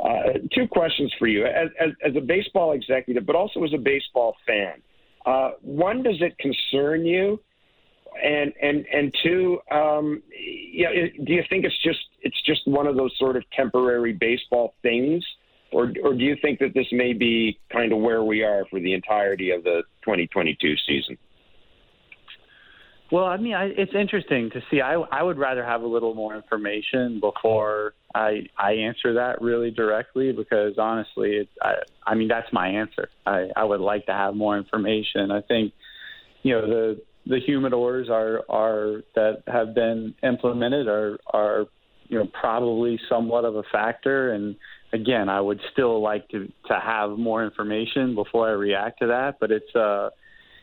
Uh, 0.00 0.38
two 0.54 0.68
questions 0.68 1.12
for 1.18 1.26
you 1.26 1.44
as, 1.44 1.70
as, 1.80 1.90
as, 2.04 2.14
a 2.14 2.20
baseball 2.20 2.70
executive, 2.70 3.26
but 3.26 3.34
also 3.34 3.64
as 3.64 3.72
a 3.74 3.78
baseball 3.78 4.36
fan. 4.46 4.80
Uh, 5.28 5.50
one, 5.60 6.02
does 6.02 6.20
it 6.20 6.36
concern 6.38 7.04
you? 7.04 7.40
And 8.22 8.52
and 8.62 8.86
and 8.92 9.14
two, 9.22 9.58
um, 9.70 10.22
yeah, 10.72 10.88
do 11.24 11.32
you 11.32 11.42
think 11.50 11.64
it's 11.64 11.82
just 11.84 12.00
it's 12.22 12.40
just 12.46 12.66
one 12.66 12.86
of 12.86 12.96
those 12.96 13.12
sort 13.18 13.36
of 13.36 13.44
temporary 13.50 14.12
baseball 14.12 14.74
things? 14.82 15.24
or 15.72 15.92
or 16.02 16.14
do 16.14 16.24
you 16.24 16.36
think 16.40 16.58
that 16.60 16.74
this 16.74 16.86
may 16.92 17.12
be 17.12 17.58
kind 17.70 17.92
of 17.92 17.98
where 17.98 18.24
we 18.24 18.42
are 18.42 18.64
for 18.70 18.80
the 18.80 18.94
entirety 18.94 19.50
of 19.50 19.64
the 19.64 19.82
2022 20.04 20.74
season? 20.86 21.18
Well, 23.10 23.24
I 23.24 23.36
mean, 23.38 23.54
I, 23.54 23.66
it's 23.66 23.94
interesting 23.94 24.50
to 24.50 24.60
see. 24.70 24.80
I 24.80 24.94
I 24.94 25.22
would 25.22 25.38
rather 25.38 25.64
have 25.64 25.82
a 25.82 25.86
little 25.86 26.14
more 26.14 26.34
information 26.34 27.20
before 27.20 27.94
I 28.14 28.46
I 28.56 28.72
answer 28.72 29.14
that 29.14 29.40
really 29.40 29.70
directly 29.70 30.32
because 30.32 30.78
honestly, 30.78 31.36
it, 31.36 31.48
I 31.62 31.74
I 32.06 32.14
mean 32.14 32.28
that's 32.28 32.52
my 32.52 32.68
answer. 32.68 33.08
I 33.26 33.48
I 33.56 33.64
would 33.64 33.80
like 33.80 34.06
to 34.06 34.12
have 34.12 34.34
more 34.34 34.56
information. 34.56 35.30
I 35.30 35.42
think 35.42 35.72
you 36.42 36.54
know 36.54 36.66
the 36.66 37.02
the 37.26 37.40
humidors 37.46 38.08
are 38.08 38.42
are 38.48 39.02
that 39.14 39.42
have 39.46 39.74
been 39.74 40.14
implemented 40.22 40.88
are 40.88 41.18
are 41.32 41.66
you 42.08 42.18
know 42.18 42.28
probably 42.40 42.98
somewhat 43.08 43.44
of 43.44 43.56
a 43.56 43.62
factor 43.64 44.32
and 44.32 44.56
again, 44.92 45.28
I 45.28 45.40
would 45.40 45.60
still 45.72 46.00
like 46.02 46.28
to 46.30 46.50
to 46.66 46.80
have 46.80 47.10
more 47.10 47.44
information 47.44 48.14
before 48.14 48.48
I 48.48 48.52
react 48.52 49.00
to 49.00 49.08
that. 49.08 49.36
But 49.40 49.50
it's 49.50 49.74
uh, 49.74 50.10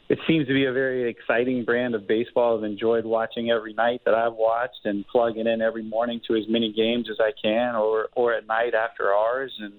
it 0.07 0.19
seems 0.27 0.47
to 0.47 0.53
be 0.53 0.65
a 0.65 0.71
very 0.71 1.09
exciting 1.09 1.65
brand 1.65 1.95
of 1.95 2.07
baseball. 2.07 2.57
I've 2.57 2.63
enjoyed 2.63 3.05
watching 3.05 3.49
every 3.49 3.73
night 3.73 4.01
that 4.05 4.13
I've 4.13 4.33
watched 4.33 4.85
and 4.85 5.05
plugging 5.07 5.47
in 5.47 5.61
every 5.61 5.83
morning 5.83 6.21
to 6.27 6.35
as 6.35 6.43
many 6.47 6.71
games 6.71 7.07
as 7.09 7.17
I 7.19 7.31
can, 7.41 7.75
or 7.75 8.09
or 8.13 8.33
at 8.33 8.45
night 8.45 8.75
after 8.75 9.11
ours. 9.11 9.51
And 9.59 9.73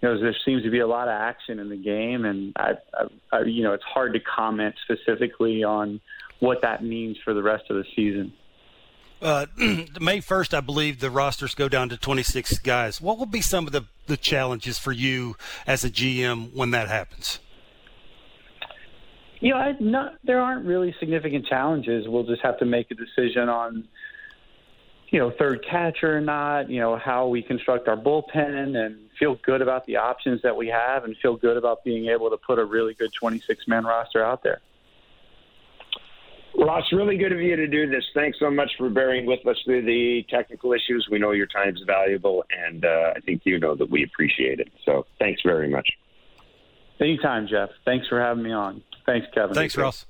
you 0.00 0.08
know, 0.08 0.20
there 0.20 0.34
seems 0.44 0.62
to 0.62 0.70
be 0.70 0.80
a 0.80 0.86
lot 0.86 1.08
of 1.08 1.12
action 1.12 1.58
in 1.58 1.68
the 1.68 1.76
game, 1.76 2.24
and 2.24 2.52
I, 2.56 2.72
I, 2.94 3.36
I 3.36 3.42
you 3.42 3.62
know, 3.62 3.74
it's 3.74 3.84
hard 3.84 4.14
to 4.14 4.20
comment 4.20 4.74
specifically 4.84 5.62
on 5.62 6.00
what 6.40 6.62
that 6.62 6.82
means 6.82 7.18
for 7.22 7.34
the 7.34 7.42
rest 7.42 7.64
of 7.68 7.76
the 7.76 7.84
season. 7.94 8.32
Uh, 9.20 9.46
May 10.00 10.18
1st, 10.18 10.54
I 10.54 10.60
believe 10.60 10.98
the 10.98 11.10
rosters 11.10 11.54
go 11.54 11.68
down 11.68 11.88
to 11.90 11.96
26 11.96 12.58
guys. 12.58 13.00
What 13.00 13.18
will 13.18 13.26
be 13.26 13.40
some 13.40 13.68
of 13.68 13.72
the, 13.72 13.84
the 14.08 14.16
challenges 14.16 14.78
for 14.78 14.90
you 14.90 15.36
as 15.64 15.84
a 15.84 15.90
GM 15.90 16.52
when 16.52 16.72
that 16.72 16.88
happens? 16.88 17.38
You 19.42 19.50
know, 19.50 19.56
I, 19.56 19.76
not, 19.80 20.14
there 20.22 20.40
aren't 20.40 20.64
really 20.64 20.94
significant 21.00 21.46
challenges. 21.46 22.06
We'll 22.06 22.22
just 22.22 22.42
have 22.42 22.60
to 22.60 22.64
make 22.64 22.92
a 22.92 22.94
decision 22.94 23.48
on, 23.48 23.88
you 25.10 25.18
know, 25.18 25.32
third 25.36 25.66
catcher 25.68 26.16
or 26.16 26.20
not, 26.20 26.70
you 26.70 26.78
know, 26.78 26.96
how 26.96 27.26
we 27.26 27.42
construct 27.42 27.88
our 27.88 27.96
bullpen 27.96 28.76
and 28.76 29.10
feel 29.18 29.34
good 29.44 29.60
about 29.60 29.84
the 29.86 29.96
options 29.96 30.42
that 30.42 30.56
we 30.56 30.68
have 30.68 31.02
and 31.02 31.16
feel 31.20 31.34
good 31.34 31.56
about 31.56 31.82
being 31.82 32.06
able 32.06 32.30
to 32.30 32.36
put 32.36 32.60
a 32.60 32.64
really 32.64 32.94
good 32.94 33.10
26 33.18 33.66
man 33.66 33.84
roster 33.84 34.24
out 34.24 34.44
there. 34.44 34.60
Ross, 36.56 36.84
really 36.92 37.16
good 37.16 37.32
of 37.32 37.40
you 37.40 37.56
to 37.56 37.66
do 37.66 37.90
this. 37.90 38.04
Thanks 38.14 38.38
so 38.38 38.48
much 38.48 38.70
for 38.78 38.90
bearing 38.90 39.26
with 39.26 39.44
us 39.44 39.56
through 39.64 39.82
the 39.84 40.24
technical 40.30 40.72
issues. 40.72 41.08
We 41.10 41.18
know 41.18 41.32
your 41.32 41.48
time 41.48 41.74
is 41.74 41.82
valuable, 41.84 42.44
and 42.56 42.84
uh, 42.84 43.14
I 43.16 43.20
think 43.20 43.40
you 43.42 43.58
know 43.58 43.74
that 43.74 43.90
we 43.90 44.04
appreciate 44.04 44.60
it. 44.60 44.68
So 44.84 45.04
thanks 45.18 45.42
very 45.44 45.68
much. 45.68 45.88
Anytime, 47.00 47.48
Jeff. 47.48 47.70
Thanks 47.84 48.06
for 48.06 48.20
having 48.20 48.44
me 48.44 48.52
on. 48.52 48.84
Thanks, 49.06 49.26
Kevin. 49.34 49.54
Thanks, 49.54 49.76
Ross. 49.76 50.06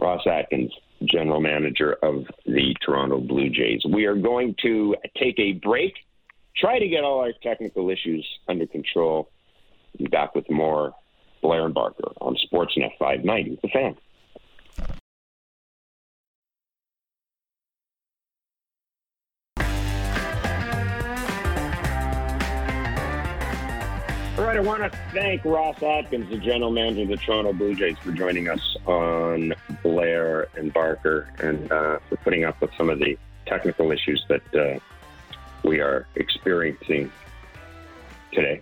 Ross 0.00 0.26
Atkins, 0.26 0.72
General 1.04 1.40
Manager 1.40 1.94
of 2.02 2.24
the 2.46 2.74
Toronto 2.84 3.20
Blue 3.20 3.50
Jays. 3.50 3.82
We 3.88 4.06
are 4.06 4.14
going 4.14 4.54
to 4.62 4.96
take 5.18 5.38
a 5.38 5.52
break, 5.52 5.94
try 6.56 6.78
to 6.78 6.88
get 6.88 7.04
all 7.04 7.20
our 7.20 7.32
technical 7.42 7.90
issues 7.90 8.26
under 8.48 8.66
control. 8.66 9.30
Be 9.98 10.06
back 10.06 10.34
with 10.34 10.48
more 10.50 10.94
Blair 11.42 11.64
and 11.64 11.74
Barker 11.74 12.12
on 12.20 12.36
Sportsnet 12.36 12.90
590, 12.98 13.58
The 13.62 13.68
Fan. 13.68 13.96
I 24.60 24.62
want 24.62 24.82
to 24.82 24.98
thank 25.14 25.42
Ross 25.46 25.82
Atkins, 25.82 26.28
the 26.28 26.36
general 26.36 26.70
manager 26.70 27.00
of 27.00 27.08
the 27.08 27.16
Toronto 27.16 27.54
Blue 27.54 27.74
Jays, 27.74 27.96
for 27.96 28.12
joining 28.12 28.46
us 28.46 28.76
on 28.84 29.54
Blair 29.82 30.48
and 30.54 30.70
Barker 30.70 31.32
and 31.38 31.72
uh, 31.72 31.98
for 32.10 32.16
putting 32.16 32.44
up 32.44 32.60
with 32.60 32.70
some 32.76 32.90
of 32.90 32.98
the 32.98 33.16
technical 33.46 33.90
issues 33.90 34.22
that 34.28 34.54
uh, 34.54 34.78
we 35.66 35.80
are 35.80 36.06
experiencing 36.16 37.10
today. 38.34 38.60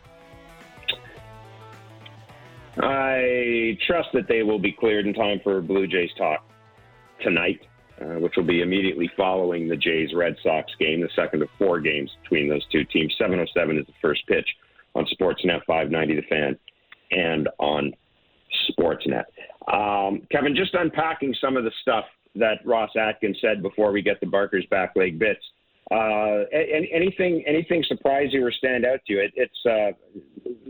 I 2.77 3.77
trust 3.85 4.11
that 4.13 4.29
they 4.29 4.45
will 4.45 4.61
be 4.61 4.71
cleared 4.71 5.05
in 5.05 5.15
time 5.15 5.41
for 5.43 5.61
Blue 5.61 5.89
Jays 5.89 6.11
talk 6.17 6.49
tonight, 7.21 7.61
uh, 8.01 8.21
which 8.21 8.37
will 8.37 8.45
be 8.45 8.63
immediately 8.63 9.11
following 9.17 9.67
the 9.67 9.77
Jays 9.77 10.15
Red 10.15 10.37
Sox 10.45 10.73
game, 10.79 11.01
the 11.01 11.11
second 11.17 11.43
of 11.43 11.49
four 11.59 11.81
games 11.81 12.17
between 12.23 12.49
those 12.49 12.65
two 12.67 12.85
teams. 12.85 13.17
707 13.19 13.79
is 13.79 13.87
the 13.87 13.93
first 14.01 14.25
pitch 14.29 14.47
on 14.99 15.07
Sportsnet 15.07 15.65
590 15.67 16.17
The 16.17 16.23
Fan 16.29 16.59
and 17.11 17.49
on 17.59 17.93
Sportsnet. 18.71 19.25
Um, 19.73 20.23
Kevin, 20.31 20.57
just 20.57 20.75
unpacking 20.75 21.35
some 21.41 21.57
of 21.57 21.65
the 21.65 21.73
stuff 21.83 22.05
that 22.35 22.59
Ross 22.65 22.91
Atkins 22.99 23.39
said 23.41 23.63
before 23.63 23.93
we 23.93 24.03
get 24.03 24.21
to 24.21 24.27
Barker's 24.27 24.67
back 24.71 24.93
leg 24.97 25.19
bits. 25.19 25.41
Uh, 25.91 26.45
anything 26.53 27.43
anything 27.47 27.83
surprise 27.89 28.29
you 28.31 28.45
or 28.45 28.53
stand 28.53 28.85
out 28.85 29.01
to 29.07 29.15
you? 29.15 29.21
It, 29.21 29.33
it's 29.37 29.67
uh, 29.67 29.97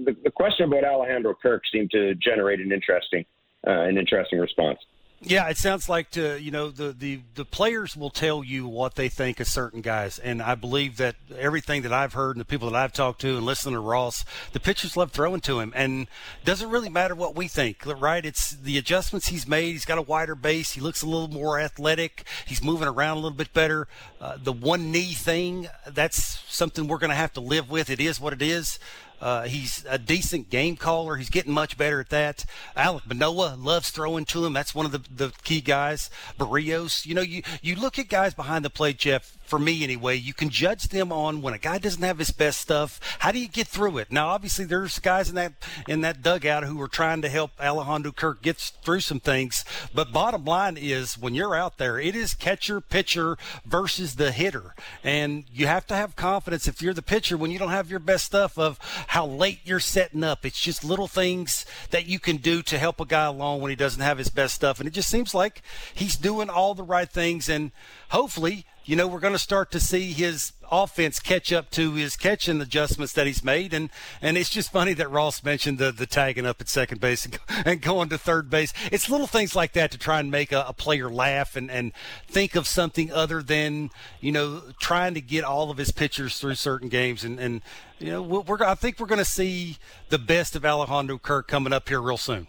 the, 0.04 0.16
the, 0.22 0.30
question 0.30 0.66
about 0.66 0.84
Alejandro 0.84 1.34
Kirk 1.42 1.64
seemed 1.72 1.90
to 1.90 2.14
generate 2.14 2.60
an 2.60 2.70
interesting 2.70 3.24
uh, 3.66 3.82
an 3.82 3.98
interesting 3.98 4.38
response. 4.38 4.78
Yeah, 5.20 5.48
it 5.48 5.56
sounds 5.56 5.88
like 5.88 6.10
to 6.12 6.40
you 6.40 6.52
know 6.52 6.70
the, 6.70 6.92
the 6.92 7.20
the 7.34 7.44
players 7.44 7.96
will 7.96 8.10
tell 8.10 8.44
you 8.44 8.68
what 8.68 8.94
they 8.94 9.08
think 9.08 9.40
of 9.40 9.48
certain 9.48 9.80
guys, 9.80 10.20
and 10.20 10.40
I 10.40 10.54
believe 10.54 10.96
that 10.98 11.16
everything 11.36 11.82
that 11.82 11.92
I've 11.92 12.12
heard 12.12 12.36
and 12.36 12.40
the 12.40 12.44
people 12.44 12.70
that 12.70 12.76
I've 12.76 12.92
talked 12.92 13.20
to 13.22 13.36
and 13.36 13.44
listened 13.44 13.74
to 13.74 13.80
Ross, 13.80 14.24
the 14.52 14.60
pitchers 14.60 14.96
love 14.96 15.10
throwing 15.10 15.40
to 15.40 15.58
him, 15.58 15.72
and 15.74 16.06
doesn't 16.44 16.70
really 16.70 16.88
matter 16.88 17.16
what 17.16 17.34
we 17.34 17.48
think, 17.48 17.84
right? 17.84 18.24
It's 18.24 18.50
the 18.50 18.78
adjustments 18.78 19.26
he's 19.26 19.48
made. 19.48 19.72
He's 19.72 19.84
got 19.84 19.98
a 19.98 20.02
wider 20.02 20.36
base. 20.36 20.72
He 20.72 20.80
looks 20.80 21.02
a 21.02 21.06
little 21.06 21.28
more 21.28 21.58
athletic. 21.58 22.24
He's 22.46 22.62
moving 22.62 22.86
around 22.86 23.16
a 23.16 23.20
little 23.20 23.36
bit 23.36 23.52
better. 23.52 23.88
Uh, 24.20 24.38
the 24.40 24.52
one 24.52 24.92
knee 24.92 25.14
thing, 25.14 25.66
that's 25.84 26.38
something 26.48 26.86
we're 26.86 26.98
going 26.98 27.10
to 27.10 27.16
have 27.16 27.32
to 27.32 27.40
live 27.40 27.68
with. 27.68 27.90
It 27.90 28.00
is 28.00 28.20
what 28.20 28.32
it 28.32 28.42
is. 28.42 28.78
Uh, 29.20 29.44
he's 29.44 29.84
a 29.88 29.98
decent 29.98 30.50
game 30.50 30.76
caller. 30.76 31.16
He's 31.16 31.30
getting 31.30 31.52
much 31.52 31.76
better 31.76 32.00
at 32.00 32.10
that. 32.10 32.44
Alek 32.76 33.06
Manoah 33.06 33.56
loves 33.58 33.90
throwing 33.90 34.24
to 34.26 34.44
him. 34.44 34.52
That's 34.52 34.74
one 34.74 34.86
of 34.86 34.92
the, 34.92 35.02
the 35.14 35.32
key 35.44 35.60
guys. 35.60 36.10
Berrios, 36.38 37.06
you 37.06 37.14
know, 37.14 37.22
you, 37.22 37.42
you 37.62 37.76
look 37.76 37.98
at 37.98 38.08
guys 38.08 38.34
behind 38.34 38.64
the 38.64 38.70
plate, 38.70 38.98
Jeff, 38.98 39.37
for 39.48 39.58
me 39.58 39.82
anyway, 39.82 40.16
you 40.16 40.34
can 40.34 40.50
judge 40.50 40.88
them 40.88 41.10
on 41.10 41.40
when 41.40 41.54
a 41.54 41.58
guy 41.58 41.78
doesn't 41.78 42.02
have 42.02 42.18
his 42.18 42.30
best 42.30 42.60
stuff. 42.60 43.00
How 43.20 43.32
do 43.32 43.38
you 43.38 43.48
get 43.48 43.66
through 43.66 43.98
it? 43.98 44.12
Now, 44.12 44.28
obviously, 44.28 44.66
there's 44.66 44.98
guys 44.98 45.28
in 45.28 45.34
that 45.36 45.54
in 45.88 46.02
that 46.02 46.22
dugout 46.22 46.64
who 46.64 46.80
are 46.82 46.88
trying 46.88 47.22
to 47.22 47.28
help 47.28 47.52
Alejandro 47.60 48.12
Kirk 48.12 48.42
get 48.42 48.58
through 48.58 49.00
some 49.00 49.20
things. 49.20 49.64
But 49.94 50.12
bottom 50.12 50.44
line 50.44 50.76
is, 50.76 51.16
when 51.16 51.34
you're 51.34 51.54
out 51.54 51.78
there, 51.78 51.98
it 51.98 52.14
is 52.14 52.34
catcher 52.34 52.80
pitcher 52.80 53.38
versus 53.64 54.16
the 54.16 54.32
hitter, 54.32 54.74
and 55.02 55.44
you 55.52 55.66
have 55.66 55.86
to 55.86 55.96
have 55.96 56.14
confidence 56.14 56.68
if 56.68 56.82
you're 56.82 56.94
the 56.94 57.02
pitcher 57.02 57.36
when 57.36 57.50
you 57.50 57.58
don't 57.58 57.70
have 57.70 57.90
your 57.90 58.00
best 58.00 58.26
stuff 58.26 58.58
of 58.58 58.78
how 59.08 59.26
late 59.26 59.60
you're 59.64 59.80
setting 59.80 60.22
up. 60.24 60.44
It's 60.44 60.60
just 60.60 60.84
little 60.84 61.08
things 61.08 61.64
that 61.90 62.06
you 62.06 62.18
can 62.18 62.36
do 62.36 62.62
to 62.62 62.78
help 62.78 63.00
a 63.00 63.06
guy 63.06 63.24
along 63.24 63.60
when 63.60 63.70
he 63.70 63.76
doesn't 63.76 64.02
have 64.02 64.18
his 64.18 64.28
best 64.28 64.54
stuff, 64.54 64.78
and 64.78 64.86
it 64.86 64.92
just 64.92 65.10
seems 65.10 65.34
like 65.34 65.62
he's 65.94 66.16
doing 66.16 66.50
all 66.50 66.74
the 66.74 66.82
right 66.82 67.08
things, 67.08 67.48
and 67.48 67.72
hopefully 68.10 68.66
you 68.88 68.96
know, 68.96 69.06
we're 69.06 69.20
going 69.20 69.34
to 69.34 69.38
start 69.38 69.70
to 69.70 69.78
see 69.78 70.12
his 70.12 70.54
offense 70.72 71.20
catch 71.20 71.52
up 71.52 71.70
to 71.72 71.92
his 71.92 72.16
catching 72.16 72.58
adjustments 72.62 73.12
that 73.12 73.26
he's 73.26 73.44
made. 73.44 73.74
And, 73.74 73.90
and 74.22 74.38
it's 74.38 74.48
just 74.48 74.72
funny 74.72 74.94
that 74.94 75.10
Ross 75.10 75.44
mentioned 75.44 75.76
the, 75.76 75.92
the 75.92 76.06
tagging 76.06 76.46
up 76.46 76.58
at 76.62 76.70
second 76.70 76.98
base 76.98 77.26
and, 77.26 77.38
and 77.66 77.82
going 77.82 78.08
to 78.08 78.16
third 78.16 78.48
base. 78.48 78.72
It's 78.90 79.10
little 79.10 79.26
things 79.26 79.54
like 79.54 79.74
that 79.74 79.90
to 79.90 79.98
try 79.98 80.20
and 80.20 80.30
make 80.30 80.52
a, 80.52 80.64
a 80.66 80.72
player 80.72 81.10
laugh 81.10 81.54
and, 81.54 81.70
and 81.70 81.92
think 82.26 82.56
of 82.56 82.66
something 82.66 83.12
other 83.12 83.42
than, 83.42 83.90
you 84.22 84.32
know, 84.32 84.62
trying 84.80 85.12
to 85.12 85.20
get 85.20 85.44
all 85.44 85.70
of 85.70 85.76
his 85.76 85.92
pitchers 85.92 86.38
through 86.38 86.54
certain 86.54 86.88
games. 86.88 87.24
And, 87.24 87.38
and 87.38 87.60
you 87.98 88.10
know, 88.10 88.22
we're, 88.22 88.64
I 88.64 88.74
think 88.74 88.98
we're 88.98 89.06
going 89.06 89.18
to 89.18 89.24
see 89.26 89.76
the 90.08 90.18
best 90.18 90.56
of 90.56 90.64
Alejandro 90.64 91.18
Kirk 91.18 91.46
coming 91.46 91.74
up 91.74 91.90
here 91.90 92.00
real 92.00 92.16
soon. 92.16 92.46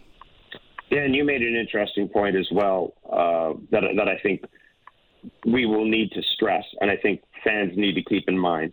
Yeah, 0.88 1.00
and 1.00 1.14
you 1.14 1.22
made 1.22 1.42
an 1.42 1.54
interesting 1.54 2.08
point 2.08 2.34
as 2.34 2.48
well 2.50 2.94
uh, 3.12 3.52
that 3.70 3.82
that 3.94 4.08
I 4.08 4.18
think 4.22 4.42
we 5.44 5.66
will 5.66 5.84
need 5.84 6.10
to 6.12 6.22
stress, 6.34 6.64
and 6.80 6.90
I 6.90 6.96
think 6.96 7.22
fans 7.44 7.72
need 7.76 7.94
to 7.94 8.02
keep 8.02 8.28
in 8.28 8.38
mind. 8.38 8.72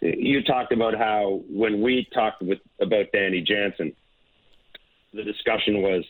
You 0.00 0.42
talked 0.42 0.72
about 0.72 0.96
how 0.96 1.42
when 1.48 1.80
we 1.80 2.06
talked 2.12 2.42
with 2.42 2.58
about 2.80 3.06
Danny 3.12 3.40
Jansen, 3.40 3.92
the 5.14 5.22
discussion 5.22 5.80
was 5.80 6.04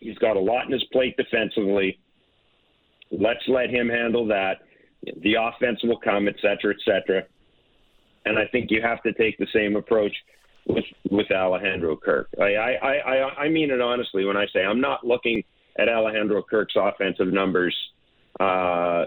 he's 0.00 0.18
got 0.18 0.36
a 0.36 0.40
lot 0.40 0.66
in 0.66 0.72
his 0.72 0.84
plate 0.92 1.16
defensively. 1.16 1.98
Let's 3.10 3.46
let 3.48 3.70
him 3.70 3.88
handle 3.88 4.26
that. 4.28 4.62
The 5.22 5.34
offense 5.34 5.80
will 5.84 6.00
come, 6.00 6.28
et 6.28 6.36
cetera, 6.40 6.74
et 6.74 6.80
cetera. 6.84 7.22
And 8.24 8.38
I 8.38 8.46
think 8.50 8.70
you 8.70 8.82
have 8.82 9.02
to 9.02 9.12
take 9.12 9.38
the 9.38 9.46
same 9.54 9.76
approach 9.76 10.14
with 10.66 10.84
with 11.10 11.30
Alejandro 11.30 11.96
Kirk. 11.96 12.28
I 12.40 12.54
I 12.54 12.72
I, 12.72 13.44
I 13.44 13.48
mean 13.48 13.70
it 13.70 13.80
honestly 13.80 14.24
when 14.24 14.36
I 14.36 14.46
say 14.52 14.64
I'm 14.64 14.80
not 14.80 15.06
looking 15.06 15.42
at 15.78 15.88
Alejandro 15.88 16.42
Kirk's 16.42 16.74
offensive 16.76 17.32
numbers 17.32 17.76
uh, 18.40 19.04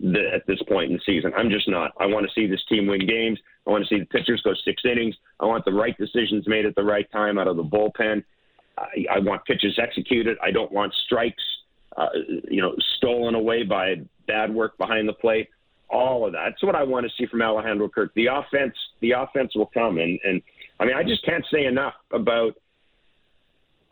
the, 0.00 0.30
at 0.34 0.46
this 0.46 0.60
point 0.68 0.90
in 0.90 0.96
the 0.96 1.02
season. 1.04 1.32
I'm 1.36 1.50
just 1.50 1.68
not. 1.68 1.92
I 1.98 2.06
want 2.06 2.26
to 2.26 2.32
see 2.34 2.46
this 2.46 2.62
team 2.68 2.86
win 2.86 3.06
games. 3.06 3.38
I 3.66 3.70
want 3.70 3.84
to 3.84 3.88
see 3.88 3.98
the 3.98 4.06
pitchers 4.06 4.40
go 4.42 4.52
six 4.64 4.82
innings. 4.84 5.14
I 5.40 5.46
want 5.46 5.64
the 5.64 5.72
right 5.72 5.96
decisions 5.98 6.46
made 6.46 6.66
at 6.66 6.74
the 6.74 6.84
right 6.84 7.10
time 7.12 7.38
out 7.38 7.48
of 7.48 7.56
the 7.56 7.64
bullpen. 7.64 8.22
I, 8.78 9.16
I 9.16 9.18
want 9.20 9.44
pitches 9.44 9.78
executed. 9.82 10.36
I 10.42 10.50
don't 10.50 10.70
want 10.70 10.92
strikes, 11.06 11.42
uh, 11.96 12.08
you 12.48 12.60
know, 12.60 12.74
stolen 12.98 13.34
away 13.34 13.62
by 13.62 13.96
bad 14.26 14.54
work 14.54 14.76
behind 14.78 15.08
the 15.08 15.14
plate. 15.14 15.48
All 15.88 16.26
of 16.26 16.32
that. 16.32 16.50
That's 16.50 16.62
what 16.62 16.74
I 16.74 16.82
want 16.82 17.06
to 17.06 17.12
see 17.16 17.26
from 17.26 17.42
Alejandro 17.42 17.88
Kirk. 17.88 18.12
The 18.14 18.26
offense, 18.26 18.74
the 19.00 19.12
offense 19.12 19.54
will 19.54 19.66
come, 19.66 19.98
and 19.98 20.18
and 20.24 20.42
I 20.80 20.84
mean, 20.84 20.96
I 20.96 21.04
just 21.04 21.24
can't 21.24 21.44
say 21.52 21.64
enough 21.64 21.94
about. 22.12 22.54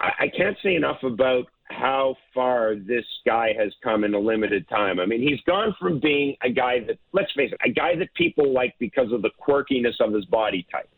I, 0.01 0.11
I 0.21 0.29
can't 0.37 0.57
say 0.63 0.75
enough 0.75 1.03
about 1.05 1.47
how 1.75 2.17
far 2.33 2.75
this 2.75 3.05
guy 3.27 3.53
has 3.59 3.73
come 3.83 4.05
in 4.05 4.15
a 4.15 4.19
limited 4.19 4.69
time. 4.69 5.01
I 5.01 5.07
mean, 5.07 5.21
he's 5.21 5.41
gone 5.47 5.75
from 5.81 6.01
being 6.01 6.37
a 6.43 6.51
guy 6.51 6.81
that, 6.87 6.99
let's 7.13 7.33
face 7.33 7.53
it, 7.53 7.59
a 7.65 7.73
guy 7.73 7.97
that 7.97 8.13
people 8.15 8.53
like 8.53 8.75
because 8.79 9.13
of 9.13 9.23
the 9.23 9.31
quirkiness 9.47 10.01
of 10.01 10.13
his 10.13 10.25
body 10.27 10.67
type, 10.71 10.89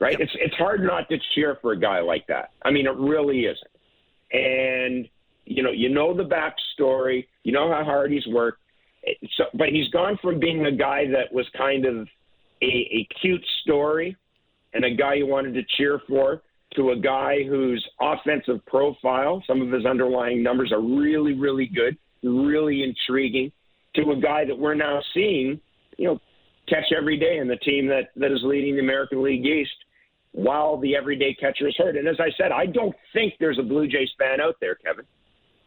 right? 0.00 0.12
Yep. 0.12 0.20
It's 0.20 0.32
it's 0.40 0.54
hard 0.56 0.82
not 0.82 1.08
to 1.10 1.18
cheer 1.34 1.58
for 1.60 1.72
a 1.72 1.78
guy 1.78 2.00
like 2.00 2.26
that. 2.28 2.50
I 2.64 2.70
mean, 2.70 2.86
it 2.86 2.96
really 2.96 3.44
isn't. 3.44 3.70
And 4.32 5.08
you 5.44 5.62
know, 5.62 5.70
you 5.70 5.88
know 5.88 6.14
the 6.14 6.24
backstory, 6.24 7.26
you 7.42 7.52
know 7.52 7.70
how 7.70 7.84
hard 7.84 8.10
he's 8.10 8.26
worked. 8.26 8.60
So, 9.36 9.44
but 9.54 9.68
he's 9.68 9.88
gone 9.88 10.18
from 10.22 10.38
being 10.38 10.64
a 10.64 10.72
guy 10.72 11.06
that 11.08 11.32
was 11.32 11.46
kind 11.56 11.84
of 11.84 12.08
a, 12.62 12.64
a 12.64 13.08
cute 13.20 13.44
story 13.62 14.16
and 14.72 14.84
a 14.84 14.94
guy 14.94 15.14
you 15.14 15.26
wanted 15.26 15.54
to 15.54 15.62
cheer 15.76 16.00
for 16.08 16.42
to 16.76 16.90
a 16.90 16.96
guy 16.96 17.44
whose 17.44 17.86
offensive 18.00 18.64
profile, 18.66 19.42
some 19.46 19.62
of 19.62 19.70
his 19.70 19.84
underlying 19.84 20.42
numbers 20.42 20.72
are 20.72 20.80
really, 20.80 21.34
really 21.34 21.66
good, 21.66 21.96
really 22.22 22.82
intriguing, 22.82 23.52
to 23.94 24.10
a 24.12 24.16
guy 24.16 24.44
that 24.44 24.58
we're 24.58 24.74
now 24.74 25.00
seeing, 25.12 25.60
you 25.98 26.06
know, 26.06 26.20
catch 26.68 26.92
every 26.96 27.18
day 27.18 27.38
in 27.38 27.48
the 27.48 27.56
team 27.56 27.86
that, 27.88 28.10
that 28.16 28.32
is 28.32 28.40
leading 28.42 28.74
the 28.76 28.80
American 28.80 29.22
League 29.22 29.44
East 29.44 29.70
while 30.32 30.78
the 30.78 30.96
everyday 30.96 31.34
catcher 31.34 31.68
is 31.68 31.74
hurt. 31.76 31.96
And 31.96 32.08
as 32.08 32.16
I 32.18 32.30
said, 32.38 32.52
I 32.52 32.66
don't 32.66 32.94
think 33.12 33.34
there's 33.38 33.58
a 33.58 33.62
Blue 33.62 33.86
Jays 33.86 34.08
fan 34.18 34.40
out 34.40 34.56
there, 34.60 34.76
Kevin. 34.76 35.04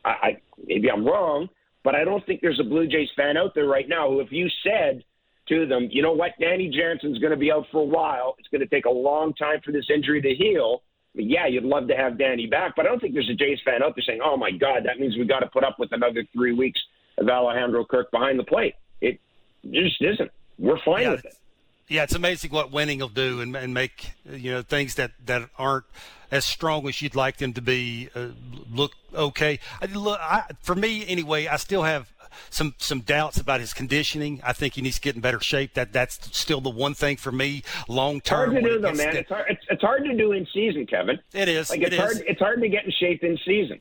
I, 0.03 0.09
I 0.09 0.37
maybe 0.65 0.89
I'm 0.89 1.05
wrong, 1.05 1.49
but 1.83 1.93
I 1.93 2.03
don't 2.03 2.25
think 2.25 2.41
there's 2.41 2.59
a 2.59 2.67
Blue 2.67 2.87
Jays 2.87 3.09
fan 3.15 3.37
out 3.37 3.53
there 3.53 3.67
right 3.67 3.87
now 3.87 4.09
who, 4.09 4.21
if 4.21 4.31
you 4.31 4.47
said 4.63 5.03
to 5.49 5.67
them, 5.67 5.87
you 5.91 6.01
know 6.01 6.13
what, 6.13 6.31
Danny 6.39 6.69
Jansen's 6.69 7.19
going 7.19 7.31
to 7.31 7.37
be 7.37 7.51
out 7.51 7.65
for 7.71 7.81
a 7.81 7.85
while. 7.85 8.35
It's 8.39 8.47
going 8.47 8.61
to 8.61 8.67
take 8.67 8.85
a 8.85 8.89
long 8.89 9.33
time 9.35 9.59
for 9.63 9.71
this 9.71 9.85
injury 9.93 10.21
to 10.21 10.33
heal 10.33 10.81
yeah, 11.15 11.47
you'd 11.47 11.63
love 11.63 11.87
to 11.87 11.95
have 11.95 12.17
Danny 12.17 12.47
back, 12.47 12.73
but 12.75 12.85
I 12.85 12.89
don't 12.89 12.99
think 12.99 13.13
there's 13.13 13.29
a 13.29 13.33
Jays 13.33 13.59
fan 13.63 13.81
out 13.81 13.95
there 13.95 14.03
saying, 14.05 14.19
"Oh 14.23 14.37
my 14.37 14.51
God, 14.51 14.83
that 14.85 14.99
means 14.99 15.15
we 15.17 15.25
got 15.25 15.39
to 15.39 15.47
put 15.47 15.63
up 15.63 15.79
with 15.79 15.91
another 15.91 16.23
three 16.33 16.53
weeks 16.53 16.79
of 17.17 17.29
Alejandro 17.29 17.85
Kirk 17.85 18.11
behind 18.11 18.37
the 18.37 18.43
plate." 18.43 18.75
It 19.01 19.19
just 19.63 20.01
isn't. 20.01 20.31
We're 20.57 20.79
fine 20.83 21.03
yeah, 21.03 21.11
with 21.11 21.25
it. 21.25 21.35
Yeah, 21.87 22.03
it's 22.03 22.15
amazing 22.15 22.51
what 22.51 22.71
winning 22.71 22.99
will 22.99 23.09
do 23.09 23.41
and, 23.41 23.55
and 23.55 23.73
make 23.73 24.11
you 24.29 24.51
know 24.51 24.61
things 24.61 24.95
that 24.95 25.11
that 25.25 25.49
aren't 25.57 25.85
as 26.31 26.43
strong 26.43 26.87
as 26.87 27.01
you'd 27.01 27.15
like 27.15 27.37
them 27.37 27.53
to 27.53 27.61
be 27.61 28.09
uh, 28.15 28.29
look 28.71 28.91
okay. 29.13 29.59
I, 29.81 29.85
look, 29.85 30.19
I, 30.19 30.43
for 30.61 30.75
me 30.75 31.07
anyway, 31.07 31.47
I 31.47 31.57
still 31.57 31.83
have 31.83 32.11
some 32.49 32.75
some 32.77 33.01
doubts 33.01 33.37
about 33.37 33.59
his 33.59 33.73
conditioning. 33.73 34.41
I 34.43 34.53
think 34.53 34.75
he 34.75 34.81
needs 34.81 34.95
to 34.95 35.01
get 35.01 35.15
in 35.15 35.21
better 35.21 35.39
shape. 35.39 35.73
That 35.73 35.93
that's 35.93 36.19
still 36.37 36.61
the 36.61 36.69
one 36.69 36.93
thing 36.93 37.17
for 37.17 37.31
me 37.31 37.63
long 37.87 38.21
term. 38.21 38.51
Hard 38.51 38.63
to 38.63 38.69
do 38.69 38.79
though, 38.79 38.93
man. 38.93 39.15
it's, 39.15 39.29
hard, 39.29 39.45
it's, 39.49 39.65
it's 39.69 39.81
hard 39.81 40.03
to 40.05 40.15
do 40.15 40.31
in 40.31 40.47
season, 40.53 40.85
Kevin. 40.85 41.19
It 41.33 41.47
is. 41.47 41.69
Like 41.69 41.81
it's 41.81 41.93
it 41.93 41.99
hard. 41.99 42.11
Is. 42.11 42.23
It's 42.27 42.39
hard 42.39 42.61
to 42.61 42.69
get 42.69 42.85
in 42.85 42.91
shape 42.91 43.23
in 43.23 43.37
season. 43.45 43.79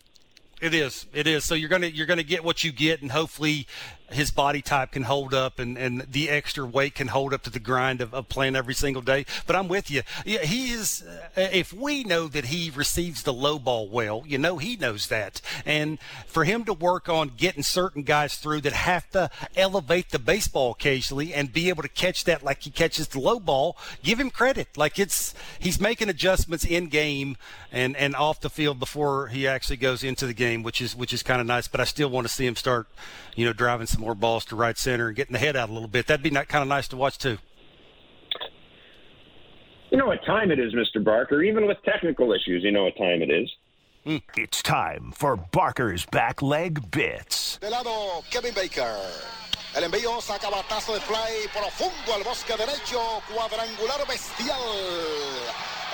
It 0.61 0.73
is. 0.73 1.07
It 1.13 1.27
is. 1.27 1.45
So 1.45 1.55
you're 1.55 1.69
gonna 1.69 1.89
you're 1.89 2.07
gonna 2.07 2.23
get 2.23 2.45
what 2.45 2.65
you 2.65 2.73
get, 2.73 3.03
and 3.03 3.13
hopefully 3.13 3.67
his 4.15 4.31
body 4.31 4.63
type 4.63 4.93
can 4.93 5.03
hold 5.03 5.35
up 5.35 5.59
and, 5.59 5.77
and 5.77 6.01
the 6.11 6.29
extra 6.29 6.65
weight 6.65 6.95
can 6.95 7.09
hold 7.09 7.35
up 7.35 7.43
to 7.43 7.51
the 7.51 7.59
grind 7.59 8.01
of, 8.01 8.15
of 8.15 8.29
playing 8.29 8.57
every 8.57 8.75
single 8.75 9.03
day. 9.03 9.27
But 9.47 9.57
I'm 9.57 9.69
with 9.69 9.91
you. 9.91 10.03
Yeah, 10.25 10.41
he 10.41 10.71
is. 10.71 11.03
Uh, 11.03 11.49
if 11.53 11.73
we 11.73 12.05
know 12.05 12.29
that 12.29 12.47
he 12.47 12.71
receives 12.71 13.23
the 13.23 13.33
low 13.33 13.59
ball 13.59 13.89
well, 13.89 14.23
you 14.27 14.39
know 14.39 14.59
he 14.59 14.77
knows 14.77 15.09
that. 15.09 15.41
And 15.67 15.99
for 16.27 16.45
him 16.45 16.65
to 16.65 16.73
work 16.73 17.09
on 17.09 17.33
getting 17.37 17.63
certain 17.63 18.03
guys 18.03 18.37
through 18.37 18.63
that 18.63 18.73
have 18.73 19.11
to 19.11 19.31
elevate 19.57 20.11
the 20.11 20.19
baseball 20.19 20.73
occasionally 20.73 21.35
and 21.35 21.53
be 21.53 21.69
able 21.69 21.83
to 21.83 21.89
catch 21.89 22.25
that 22.25 22.43
like 22.43 22.63
he 22.63 22.71
catches 22.71 23.09
the 23.09 23.21
low 23.21 23.41
ball, 23.41 23.77
give 24.03 24.21
him 24.21 24.31
credit. 24.31 24.77
Like 24.77 24.99
it's 24.99 25.35
he's 25.59 25.81
making 25.81 26.09
adjustments 26.09 26.65
in 26.65 26.87
game 26.87 27.37
and 27.73 27.97
and 27.97 28.15
off 28.15 28.41
the 28.41 28.51
field 28.51 28.79
before 28.79 29.29
he 29.29 29.49
actually 29.49 29.77
goes 29.77 30.05
into 30.05 30.27
the 30.27 30.35
game, 30.35 30.63
which 30.63 30.81
is 30.81 30.95
which 30.95 31.13
is 31.13 31.23
kind 31.23 31.41
of 31.41 31.47
nice. 31.47 31.69
But 31.69 31.81
I 31.81 31.85
still 31.85 32.09
want 32.09 32.27
to 32.27 32.33
see 32.33 32.47
him 32.47 32.57
start, 32.57 32.87
you 33.35 33.45
know, 33.45 33.53
driving 33.53 33.87
some 33.87 34.04
more 34.05 34.15
balls 34.15 34.45
to 34.47 34.57
right 34.57 34.77
center 34.77 35.09
and 35.09 35.17
getting 35.17 35.33
the 35.33 35.39
head 35.39 35.57
out 35.57 35.71
a 35.71 35.73
little 35.73 35.89
bit. 35.89 36.07
That'd 36.07 36.23
be 36.23 36.31
not, 36.31 36.49
kind 36.49 36.63
of 36.63 36.69
nice 36.69 36.89
to 36.89 36.97
watch 36.97 37.19
too. 37.19 37.39
You 39.91 39.99
know 39.99 40.07
what 40.07 40.25
time 40.27 40.51
it 40.51 40.59
is, 40.59 40.75
Mr. 40.75 41.03
Barker. 41.03 41.43
Even 41.43 41.67
with 41.67 41.79
technical 41.85 42.33
issues, 42.33 42.63
you 42.65 42.73
know 42.73 42.85
what 42.85 42.97
time 42.97 43.23
it 43.23 43.31
is. 43.31 43.51
Mm. 44.05 44.23
It's 44.37 44.63
time 44.63 45.13
for 45.15 45.37
Barker's 45.37 46.05
back 46.05 46.43
leg 46.43 46.91
bits. 46.91 47.59
De 47.59 47.71
lado, 47.71 48.23
Kevin 48.31 48.53
Baker. 48.55 48.99
El 49.77 49.83
envío 49.83 50.21
saca 50.21 50.51
batazo 50.51 50.95
de 50.95 51.01
fly 51.01 51.47
profundo 51.53 52.13
al 52.13 52.23
bosque 52.23 52.55
derecho, 52.55 53.23
cuadrangular 53.33 54.07
bestial 54.07 54.59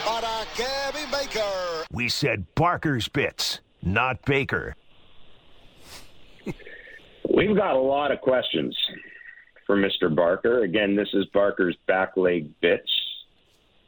para 0.04 0.44
Kevin 0.54 1.10
Baker. 1.10 1.84
We 1.92 2.08
said 2.08 2.46
Barker's 2.54 3.08
bits, 3.08 3.60
not 3.82 4.24
Baker. 4.24 4.74
We've 7.40 7.56
got 7.56 7.74
a 7.74 7.80
lot 7.80 8.12
of 8.12 8.20
questions 8.20 8.76
for 9.66 9.74
Mr. 9.74 10.14
Barker. 10.14 10.64
Again, 10.64 10.94
this 10.94 11.08
is 11.14 11.24
Barker's 11.32 11.74
back 11.88 12.14
leg 12.18 12.50
bits. 12.60 12.90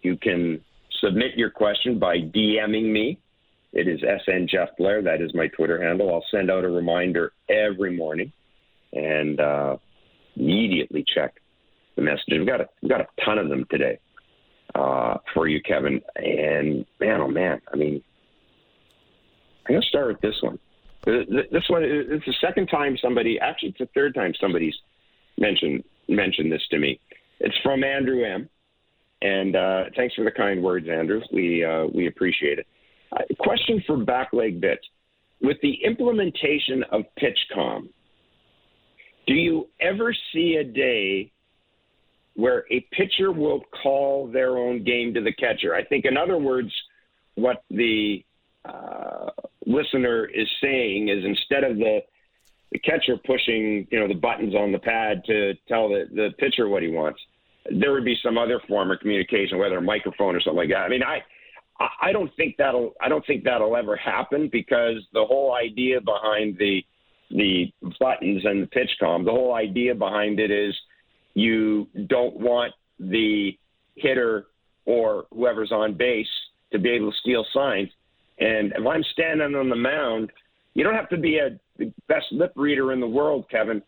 You 0.01 0.17
can 0.17 0.59
submit 1.03 1.33
your 1.37 1.51
question 1.51 1.99
by 1.99 2.17
DMing 2.17 2.91
me. 2.91 3.19
It 3.75 3.89
is 3.89 4.01
SN 4.01 4.47
Jeff 4.51 4.71
Blair. 4.79 5.03
That 5.03 5.21
is 5.21 5.35
my 5.35 5.49
Twitter 5.49 5.83
handle. 5.83 6.15
I'll 6.15 6.25
send 6.31 6.51
out 6.51 6.65
a 6.65 6.69
reminder 6.71 7.35
every 7.51 7.95
morning 7.95 8.33
and 8.95 9.39
uh, 9.39 9.77
immediately 10.35 11.05
check 11.15 11.35
the 11.97 12.01
messages. 12.01 12.39
We've 12.39 12.47
got 12.47 12.63
a, 12.63 12.69
we've 12.81 12.91
got 12.91 13.03
a 13.03 13.07
ton 13.23 13.37
of 13.37 13.51
them 13.51 13.67
today 13.71 13.99
uh, 14.75 15.19
for 15.35 15.47
you, 15.47 15.61
Kevin. 15.61 16.01
And 16.17 16.87
man, 17.01 17.21
oh 17.21 17.29
man, 17.29 17.61
I 17.71 17.77
mean, 17.77 18.03
I'm 19.67 19.75
going 19.75 19.83
to 19.83 19.89
start 19.89 20.09
with 20.09 20.23
this 20.23 20.37
one. 20.41 20.59
This 21.05 21.65
one 21.69 21.83
it's 21.83 22.25
the 22.25 22.35
second 22.41 22.69
time 22.69 22.97
somebody, 23.03 23.39
actually, 23.41 23.71
it's 23.71 23.79
the 23.79 23.89
third 23.95 24.15
time 24.15 24.33
somebody's 24.41 24.75
mentioned 25.39 25.83
mentioned 26.09 26.53
this 26.53 26.63
to 26.71 26.79
me. 26.79 27.01
It's 27.41 27.57
from 27.63 27.83
Andrew 27.83 28.25
M. 28.25 28.49
And 29.23 29.55
uh, 29.55 29.85
thanks 29.97 30.15
for 30.15 30.25
the 30.25 30.31
kind 30.31 30.63
words, 30.63 30.89
Andrew. 30.89 31.21
We 31.33 31.65
uh, 31.65 31.87
we 31.93 32.09
appreciate 32.09 32.59
it. 32.59 32.67
Uh, 33.13 33.19
question 33.39 33.83
for 33.87 33.97
backleg 33.97 34.61
bits: 34.61 34.83
With 35.41 35.59
the 35.63 35.75
implementation 35.85 36.85
of 36.91 37.03
PitchCom, 37.21 37.89
do 39.27 39.35
you 39.35 39.69
ever 39.81 40.15
see 40.33 40.57
a 40.61 40.65
day 40.65 41.33
where 42.35 42.65
a 42.73 42.81
pitcher 42.93 43.31
will 43.31 43.63
call 43.83 44.27
their 44.27 44.57
own 44.59 44.83
game 44.83 45.15
to 45.15 45.21
the 45.21 45.33
catcher? 45.33 45.75
I 45.75 45.85
think, 45.85 46.05
in 46.05 46.17
other 46.17 46.39
words, 46.39 46.73
what 47.37 47.63
the 47.71 48.25
uh, 48.65 49.31
listener 49.73 50.27
is 50.27 50.49
saying 50.63 51.09
is 51.09 51.25
instead 51.25 51.65
of 51.65 51.77
the 51.77 52.01
the 52.73 52.79
catcher 52.79 53.17
pushing, 53.27 53.87
you 53.91 54.01
know, 54.01 54.09
the 54.09 54.15
buttons 54.15 54.55
on 54.55 54.73
the 54.73 54.79
pad 54.79 55.23
to 55.27 55.53
tell 55.69 55.91
the, 55.91 56.07
the 56.11 56.31
pitcher 56.39 56.69
what 56.69 56.83
he 56.83 56.89
wants. 56.89 57.21
There 57.71 57.93
would 57.93 58.05
be 58.05 58.17
some 58.25 58.39
other 58.39 58.61
form 58.67 58.91
of 58.91 58.99
communication, 58.99 59.59
whether 59.59 59.77
a 59.77 59.83
microphone 59.83 60.35
or 60.35 60.41
something 60.41 60.57
like 60.57 60.71
that. 60.71 60.79
I 60.79 60.89
mean, 60.89 61.03
I, 61.03 61.21
I 62.01 62.13
don't 62.13 62.31
think 62.35 62.57
that'll, 62.57 62.95
I 63.01 63.11
don't 63.11 63.25
think 63.27 63.45
that'll 63.45 63.77
ever 63.77 63.95
happen 63.95 64.49
because 64.51 65.07
the 65.13 65.25
whole 65.25 65.55
idea 65.55 66.01
behind 66.01 66.57
the, 66.59 66.83
the 67.31 67.73
buttons 68.01 68.43
and 68.45 68.63
the 68.63 68.67
PitchCom, 68.69 69.27
the 69.27 69.31
whole 69.31 69.55
idea 69.55 69.95
behind 69.95 70.41
it 70.41 70.51
is 70.51 70.75
you 71.35 71.89
don't 72.09 72.37
want 72.41 72.73
the 72.99 73.57
hitter 73.97 74.47
or 74.87 75.27
whoever's 75.31 75.73
on 75.73 75.95
base 75.95 76.27
to 76.73 76.79
be 76.79 76.89
able 76.91 77.11
to 77.11 77.17
steal 77.19 77.45
signs. 77.53 77.91
And 78.43 78.73
if 78.77 78.85
I'm 78.85 79.05
standing 79.05 79.55
on 79.55 79.69
the 79.69 79.77
mound, 79.77 80.33
you 80.75 80.83
don't 80.83 80.95
have 80.95 81.09
to 81.11 81.17
be 81.17 81.39
a 81.39 81.59
the 81.79 81.93
best 82.09 82.27
lip 82.33 82.53
reader 82.57 82.93
in 82.93 83.01
the 83.01 83.07
world, 83.07 83.47
Kevin, 83.51 83.83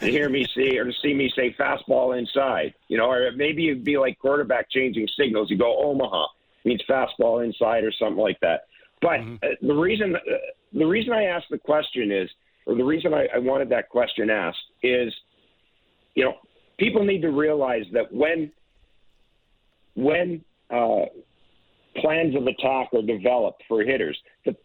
to 0.00 0.06
hear 0.06 0.28
me 0.28 0.46
say 0.54 0.76
or 0.76 0.84
to 0.84 0.92
see 1.02 1.14
me 1.14 1.30
say 1.34 1.54
fastball 1.58 2.18
inside. 2.18 2.74
You 2.88 2.98
know, 2.98 3.10
or 3.10 3.32
maybe 3.32 3.68
it'd 3.68 3.84
be 3.84 3.96
like 3.96 4.18
quarterback 4.18 4.70
changing 4.70 5.08
signals. 5.16 5.50
You 5.50 5.56
go 5.56 5.82
Omaha 5.82 6.26
means 6.64 6.82
fastball 6.88 7.44
inside 7.44 7.84
or 7.84 7.92
something 7.92 8.22
like 8.22 8.38
that. 8.40 8.66
But 9.00 9.20
mm-hmm. 9.20 9.36
uh, 9.42 9.48
the 9.62 9.74
reason 9.74 10.16
uh, 10.16 10.34
the 10.72 10.86
reason 10.86 11.12
I 11.14 11.24
asked 11.24 11.46
the 11.50 11.58
question 11.58 12.12
is, 12.12 12.28
or 12.66 12.74
the 12.74 12.84
reason 12.84 13.14
I, 13.14 13.26
I 13.34 13.38
wanted 13.38 13.70
that 13.70 13.88
question 13.88 14.28
asked 14.28 14.58
is, 14.82 15.14
you 16.14 16.24
know, 16.24 16.34
people 16.78 17.04
need 17.04 17.22
to 17.22 17.30
realize 17.30 17.86
that 17.92 18.12
when 18.12 18.52
when 19.94 20.44
uh, 20.70 21.06
plans 22.00 22.34
of 22.36 22.46
attack 22.46 22.88
are 22.94 23.02
developed 23.02 23.62
for 23.68 23.82
hitters, 23.82 24.18
the 24.44 24.56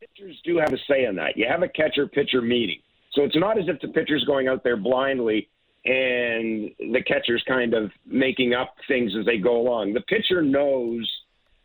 pitchers 0.00 0.40
do 0.44 0.58
have 0.58 0.72
a 0.72 0.78
say 0.88 1.04
in 1.04 1.16
that. 1.16 1.36
You 1.36 1.46
have 1.48 1.62
a 1.62 1.68
catcher 1.68 2.06
pitcher 2.06 2.40
meeting. 2.42 2.80
So 3.12 3.22
it's 3.22 3.36
not 3.36 3.58
as 3.58 3.64
if 3.68 3.80
the 3.80 3.88
pitcher's 3.88 4.24
going 4.24 4.48
out 4.48 4.64
there 4.64 4.76
blindly 4.76 5.48
and 5.84 6.70
the 6.78 7.02
catcher's 7.06 7.42
kind 7.46 7.74
of 7.74 7.90
making 8.06 8.54
up 8.54 8.74
things 8.86 9.12
as 9.18 9.26
they 9.26 9.38
go 9.38 9.60
along. 9.60 9.92
The 9.94 10.00
pitcher 10.02 10.40
knows, 10.42 11.10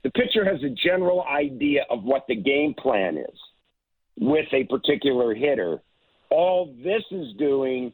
the 0.03 0.09
pitcher 0.11 0.43
has 0.43 0.61
a 0.63 0.69
general 0.69 1.23
idea 1.23 1.85
of 1.89 2.03
what 2.03 2.25
the 2.27 2.35
game 2.35 2.73
plan 2.73 3.17
is 3.17 3.39
with 4.19 4.47
a 4.53 4.63
particular 4.65 5.35
hitter. 5.35 5.81
All 6.29 6.73
this 6.83 7.03
is 7.11 7.33
doing 7.37 7.93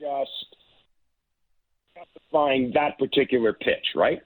just 0.00 0.30
find 2.30 2.72
that 2.74 2.98
particular 2.98 3.52
pitch, 3.52 3.86
right? 3.94 4.20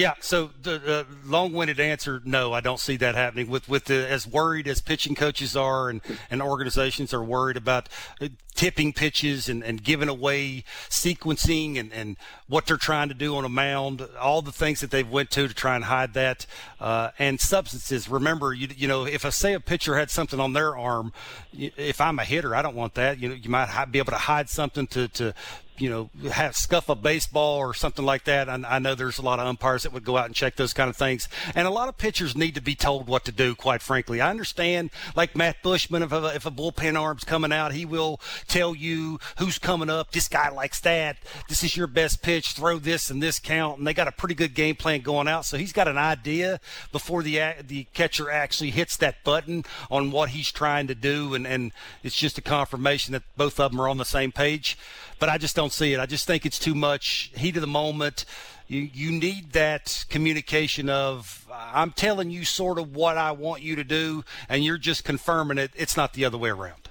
Yeah, 0.00 0.14
so 0.20 0.48
the 0.62 1.06
long-winded 1.26 1.78
answer, 1.78 2.22
no, 2.24 2.54
I 2.54 2.60
don't 2.60 2.80
see 2.80 2.96
that 2.96 3.14
happening. 3.14 3.50
With 3.50 3.68
with 3.68 3.84
the, 3.84 4.08
as 4.08 4.26
worried 4.26 4.66
as 4.66 4.80
pitching 4.80 5.14
coaches 5.14 5.54
are, 5.54 5.90
and, 5.90 6.00
and 6.30 6.40
organizations 6.40 7.12
are 7.12 7.22
worried 7.22 7.58
about 7.58 7.90
uh, 8.18 8.28
tipping 8.54 8.94
pitches 8.94 9.46
and, 9.46 9.62
and 9.62 9.84
giving 9.84 10.08
away 10.08 10.64
sequencing 10.88 11.78
and, 11.78 11.92
and 11.92 12.16
what 12.48 12.64
they're 12.66 12.78
trying 12.78 13.08
to 13.08 13.14
do 13.14 13.36
on 13.36 13.44
a 13.44 13.48
mound, 13.50 14.08
all 14.18 14.40
the 14.40 14.52
things 14.52 14.80
that 14.80 14.90
they've 14.90 15.10
went 15.10 15.30
to 15.32 15.46
to 15.46 15.52
try 15.52 15.76
and 15.76 15.84
hide 15.84 16.14
that, 16.14 16.46
uh, 16.80 17.10
and 17.18 17.38
substances. 17.38 18.08
Remember, 18.08 18.54
you 18.54 18.68
you 18.74 18.88
know, 18.88 19.04
if 19.04 19.26
I 19.26 19.28
say 19.28 19.52
a 19.52 19.60
pitcher 19.60 19.98
had 19.98 20.10
something 20.10 20.40
on 20.40 20.54
their 20.54 20.78
arm, 20.78 21.12
if 21.52 22.00
I'm 22.00 22.18
a 22.18 22.24
hitter, 22.24 22.56
I 22.56 22.62
don't 22.62 22.74
want 22.74 22.94
that. 22.94 23.18
You 23.18 23.28
know, 23.28 23.34
you 23.34 23.50
might 23.50 23.92
be 23.92 23.98
able 23.98 24.12
to 24.12 24.18
hide 24.18 24.48
something 24.48 24.86
to 24.86 25.08
to 25.08 25.34
you 25.80 25.88
know, 25.88 26.10
have 26.30 26.54
scuff 26.54 26.88
a 26.88 26.94
baseball 26.94 27.56
or 27.58 27.72
something 27.72 28.04
like 28.04 28.24
that. 28.24 28.48
I, 28.48 28.60
I 28.68 28.78
know 28.78 28.94
there's 28.94 29.18
a 29.18 29.22
lot 29.22 29.38
of 29.38 29.46
umpires 29.46 29.84
that 29.84 29.92
would 29.92 30.04
go 30.04 30.16
out 30.16 30.26
and 30.26 30.34
check 30.34 30.56
those 30.56 30.74
kind 30.74 30.90
of 30.90 30.96
things. 30.96 31.28
And 31.54 31.66
a 31.66 31.70
lot 31.70 31.88
of 31.88 31.96
pitchers 31.96 32.36
need 32.36 32.54
to 32.54 32.60
be 32.60 32.74
told 32.74 33.06
what 33.06 33.24
to 33.24 33.32
do, 33.32 33.54
quite 33.54 33.80
frankly. 33.80 34.20
I 34.20 34.30
understand, 34.30 34.90
like 35.16 35.34
Matt 35.34 35.62
Buschmann, 35.62 36.02
if 36.02 36.12
a, 36.12 36.26
if 36.34 36.44
a 36.44 36.50
bullpen 36.50 37.00
arm's 37.00 37.24
coming 37.24 37.52
out, 37.52 37.72
he 37.72 37.86
will 37.86 38.20
tell 38.46 38.74
you 38.74 39.18
who's 39.38 39.58
coming 39.58 39.88
up. 39.88 40.12
This 40.12 40.28
guy 40.28 40.50
likes 40.50 40.80
that. 40.80 41.16
This 41.48 41.64
is 41.64 41.76
your 41.76 41.86
best 41.86 42.22
pitch. 42.22 42.52
Throw 42.52 42.78
this 42.78 43.10
and 43.10 43.22
this 43.22 43.38
count. 43.38 43.78
And 43.78 43.86
they 43.86 43.94
got 43.94 44.08
a 44.08 44.12
pretty 44.12 44.34
good 44.34 44.54
game 44.54 44.76
plan 44.76 45.00
going 45.00 45.28
out. 45.28 45.46
So 45.46 45.56
he's 45.56 45.72
got 45.72 45.88
an 45.88 45.98
idea 45.98 46.60
before 46.92 47.22
the, 47.22 47.54
the 47.66 47.84
catcher 47.94 48.30
actually 48.30 48.70
hits 48.70 48.98
that 48.98 49.24
button 49.24 49.64
on 49.90 50.10
what 50.10 50.30
he's 50.30 50.52
trying 50.52 50.88
to 50.88 50.94
do. 50.94 51.34
And, 51.34 51.46
and 51.46 51.72
it's 52.02 52.16
just 52.16 52.36
a 52.36 52.42
confirmation 52.42 53.12
that 53.12 53.22
both 53.38 53.58
of 53.58 53.72
them 53.72 53.80
are 53.80 53.88
on 53.88 53.96
the 53.96 54.04
same 54.04 54.30
page 54.30 54.76
but 55.20 55.28
I 55.28 55.38
just 55.38 55.54
don't 55.54 55.69
see 55.72 55.92
it. 55.92 56.00
I 56.00 56.06
just 56.06 56.26
think 56.26 56.46
it's 56.46 56.58
too 56.58 56.74
much 56.74 57.30
heat 57.34 57.56
of 57.56 57.60
the 57.60 57.66
moment. 57.66 58.24
You 58.68 58.88
you 58.92 59.10
need 59.10 59.52
that 59.52 60.04
communication 60.08 60.88
of 60.88 61.48
I'm 61.52 61.90
telling 61.90 62.30
you 62.30 62.44
sort 62.44 62.78
of 62.78 62.94
what 62.94 63.18
I 63.18 63.32
want 63.32 63.62
you 63.62 63.76
to 63.76 63.84
do, 63.84 64.24
and 64.48 64.64
you're 64.64 64.78
just 64.78 65.04
confirming 65.04 65.58
it. 65.58 65.72
It's 65.74 65.96
not 65.96 66.14
the 66.14 66.24
other 66.24 66.38
way 66.38 66.50
around. 66.50 66.88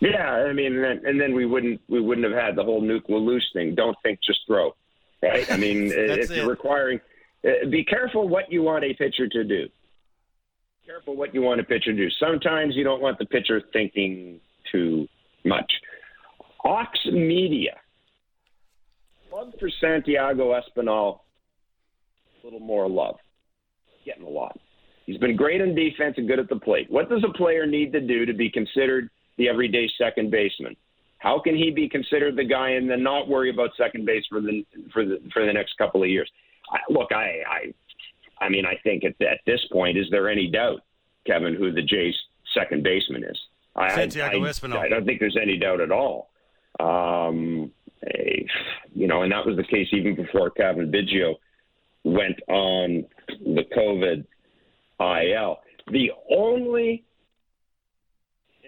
Yeah, 0.00 0.30
I 0.30 0.52
mean, 0.52 0.84
and 0.84 1.20
then 1.20 1.34
we 1.34 1.46
wouldn't 1.46 1.80
we 1.88 2.00
wouldn't 2.00 2.26
have 2.30 2.36
had 2.36 2.56
the 2.56 2.62
whole 2.62 2.82
Nuke 2.82 3.08
LaLoosh 3.08 3.52
thing. 3.54 3.74
Don't 3.74 3.96
think, 4.02 4.18
just 4.22 4.40
throw. 4.46 4.74
Right? 5.22 5.50
I 5.50 5.56
mean, 5.56 5.86
it's 5.94 6.30
it. 6.30 6.46
requiring. 6.46 7.00
Uh, 7.44 7.66
be 7.70 7.84
careful 7.84 8.28
what 8.28 8.52
you 8.52 8.62
want 8.62 8.84
a 8.84 8.92
pitcher 8.94 9.26
to 9.28 9.44
do. 9.44 9.68
Careful 10.84 11.16
what 11.16 11.34
you 11.34 11.42
want 11.42 11.60
a 11.60 11.64
pitcher 11.64 11.92
to 11.92 11.96
do. 11.96 12.10
Sometimes 12.20 12.76
you 12.76 12.84
don't 12.84 13.00
want 13.00 13.18
the 13.18 13.24
pitcher 13.24 13.62
thinking 13.72 14.40
too 14.70 15.08
much. 15.44 15.72
Ox 16.64 16.98
Media. 17.06 17.76
Love 19.36 19.52
for 19.60 19.68
Santiago 19.82 20.58
Espinal. 20.58 21.20
A 22.40 22.46
little 22.46 22.58
more 22.58 22.88
love. 22.88 23.16
Getting 24.06 24.24
a 24.24 24.28
lot. 24.28 24.58
He's 25.04 25.18
been 25.18 25.36
great 25.36 25.60
on 25.60 25.74
defense 25.74 26.14
and 26.16 26.26
good 26.26 26.38
at 26.38 26.48
the 26.48 26.56
plate. 26.56 26.90
What 26.90 27.10
does 27.10 27.22
a 27.22 27.36
player 27.36 27.66
need 27.66 27.92
to 27.92 28.00
do 28.00 28.24
to 28.24 28.32
be 28.32 28.50
considered 28.50 29.10
the 29.36 29.46
everyday 29.46 29.90
second 29.98 30.30
baseman? 30.30 30.74
How 31.18 31.38
can 31.38 31.54
he 31.54 31.70
be 31.70 31.86
considered 31.86 32.34
the 32.34 32.44
guy 32.44 32.70
and 32.70 32.88
then 32.88 33.02
not 33.02 33.28
worry 33.28 33.50
about 33.50 33.70
second 33.76 34.06
base 34.06 34.24
for 34.30 34.40
the 34.40 34.64
for 34.90 35.04
the 35.04 35.20
for 35.34 35.44
the 35.44 35.52
next 35.52 35.76
couple 35.76 36.02
of 36.02 36.08
years? 36.08 36.30
I, 36.72 36.78
look, 36.88 37.12
I, 37.12 37.42
I 37.46 37.74
I 38.40 38.48
mean, 38.48 38.64
I 38.64 38.76
think 38.84 39.04
at, 39.04 39.20
at 39.20 39.40
this 39.44 39.60
point, 39.70 39.98
is 39.98 40.06
there 40.10 40.30
any 40.30 40.50
doubt, 40.50 40.80
Kevin, 41.26 41.54
who 41.54 41.72
the 41.72 41.82
Jays' 41.82 42.16
second 42.54 42.82
baseman 42.82 43.22
is? 43.22 43.38
I, 43.74 43.94
Santiago 43.94 44.42
I, 44.42 44.48
Espinal. 44.48 44.78
I 44.78 44.88
don't 44.88 45.04
think 45.04 45.20
there's 45.20 45.36
any 45.40 45.58
doubt 45.58 45.82
at 45.82 45.92
all. 45.92 46.30
Um, 46.80 47.70
you 48.92 49.06
know, 49.06 49.22
and 49.22 49.32
that 49.32 49.46
was 49.46 49.56
the 49.56 49.64
case 49.64 49.88
even 49.92 50.14
before 50.14 50.50
Cavan 50.50 50.92
Biggio 50.92 51.34
went 52.04 52.40
on 52.48 53.04
the 53.28 53.64
COVID 53.76 54.24
IL. 55.00 55.58
The 55.88 56.10
only, 56.30 57.04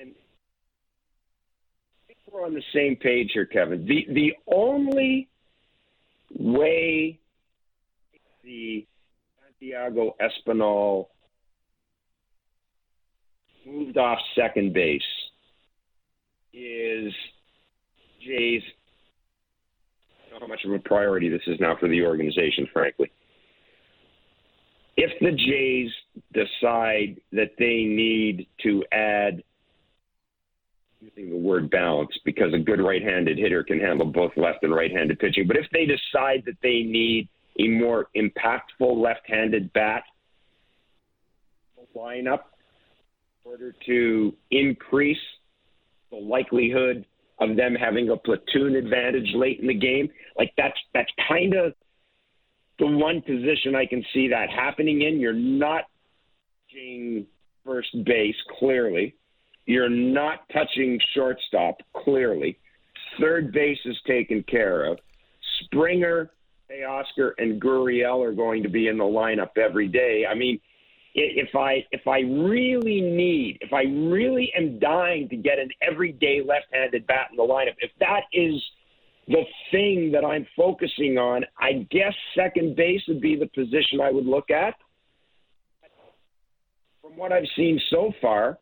and 0.01 0.13
we're 2.31 2.45
on 2.45 2.55
the 2.55 2.63
same 2.75 2.97
page 2.97 3.31
here, 3.33 3.47
Kevin. 3.47 3.87
The 3.87 4.07
the 4.13 4.33
only 4.47 5.29
way 6.39 7.19
the 8.45 8.87
Santiago 9.61 10.15
Espinal 10.21 11.07
moved 13.67 13.97
off 13.99 14.19
second 14.35 14.73
base 14.73 15.03
is 16.53 17.13
Jays, 18.25 18.63
how 20.39 20.47
much 20.47 20.65
of 20.65 20.73
a 20.73 20.79
priority 20.79 21.29
this 21.29 21.43
is 21.47 21.59
now 21.61 21.77
for 21.79 21.89
the 21.89 22.03
organization, 22.03 22.67
frankly. 22.73 23.11
If 24.97 25.13
the 25.21 25.31
Jays 25.31 25.91
decide 26.33 27.21
that 27.33 27.53
they 27.59 27.85
need 27.85 28.47
to 28.63 28.85
add 28.93 29.43
using 31.01 31.31
the 31.31 31.37
word 31.37 31.71
balance 31.71 32.11
because 32.25 32.53
a 32.53 32.59
good 32.59 32.81
right-handed 32.81 33.39
hitter 33.39 33.63
can 33.63 33.79
handle 33.79 34.07
both 34.07 34.33
left 34.37 34.65
and 34.65 34.75
right-handed 34.75 35.19
pitching. 35.21 35.47
But 35.47 35.57
if 35.57 35.67
they 35.73 35.87
decide 35.87 36.43
that 36.47 36.57
they 36.63 36.83
need 36.83 37.29
a 37.61 37.69
more 37.69 38.09
impactful 38.17 39.01
left-handed 39.01 39.73
bat 39.73 40.03
lineup 41.97 42.41
in 43.45 43.51
order 43.51 43.75
to 43.87 44.35
increase 44.51 45.19
the 46.11 46.17
likelihood 46.17 47.05
of 47.41 47.57
them 47.57 47.75
having 47.75 48.11
a 48.11 48.17
platoon 48.17 48.77
advantage 48.77 49.33
late 49.35 49.61
in 49.61 49.69
the 49.69 49.75
game. 49.75 50.09
Like 50.37 50.53
that's 50.57 50.79
that's 50.95 51.11
kind 51.29 51.55
of 51.55 51.73
the 52.79 52.87
one 52.87 53.21
position 53.23 53.75
I 53.75 53.87
can 53.87 54.05
see 54.13 54.29
that 54.29 54.51
happening 54.51 55.03
in. 55.03 55.21
You're 55.21 55.33
not 55.33 55.85
touching 56.69 57.27
first 57.65 57.89
base 58.05 58.37
clearly. 58.59 59.15
You're 59.67 59.91
not 59.91 60.49
touching 60.53 60.99
shortstop 61.15 61.77
clearly. 61.95 62.59
Third 63.21 63.53
base 63.53 63.79
is 63.85 63.97
taken 64.07 64.43
care 64.45 64.85
of. 64.85 64.99
Springer, 65.65 66.31
Oscar, 66.89 67.35
and 67.39 67.61
Gurriel 67.61 68.27
are 68.27 68.33
going 68.33 68.63
to 68.63 68.69
be 68.69 68.89
in 68.89 68.97
the 68.97 69.05
lineup 69.05 69.59
every 69.59 69.89
day. 69.89 70.25
I 70.29 70.35
mean, 70.35 70.61
if 71.19 71.55
I 71.55 71.85
if 71.91 72.07
I 72.07 72.21
really 72.21 73.01
need, 73.01 73.59
if 73.61 73.73
I 73.73 73.83
really 73.83 74.53
am 74.57 74.79
dying 74.79 75.29
to 75.29 75.37
get 75.37 75.59
an 75.59 75.71
everyday 75.83 76.43
left-handed 76.47 77.07
bat 77.07 77.29
in 77.31 77.37
the 77.37 77.43
lineup, 77.43 77.75
if 77.81 77.91
that 78.01 78.23
is 78.33 78.55
the 79.27 79.43
thing 79.71 80.11
that 80.13 80.25
I'm 80.25 80.47
focusing 80.57 81.19
on, 81.19 81.45
I 81.61 81.87
guess 81.91 82.15
second 82.35 82.77
base 82.77 83.03
would 83.09 83.21
be 83.21 83.37
the 83.37 83.47
position 83.47 84.01
I 84.03 84.11
would 84.11 84.27
look 84.27 84.51
at. 84.51 84.75
From 87.03 87.17
what 87.17 87.33
I've 87.33 87.49
seen 87.57 87.81
so 87.91 88.13
far, 88.21 88.59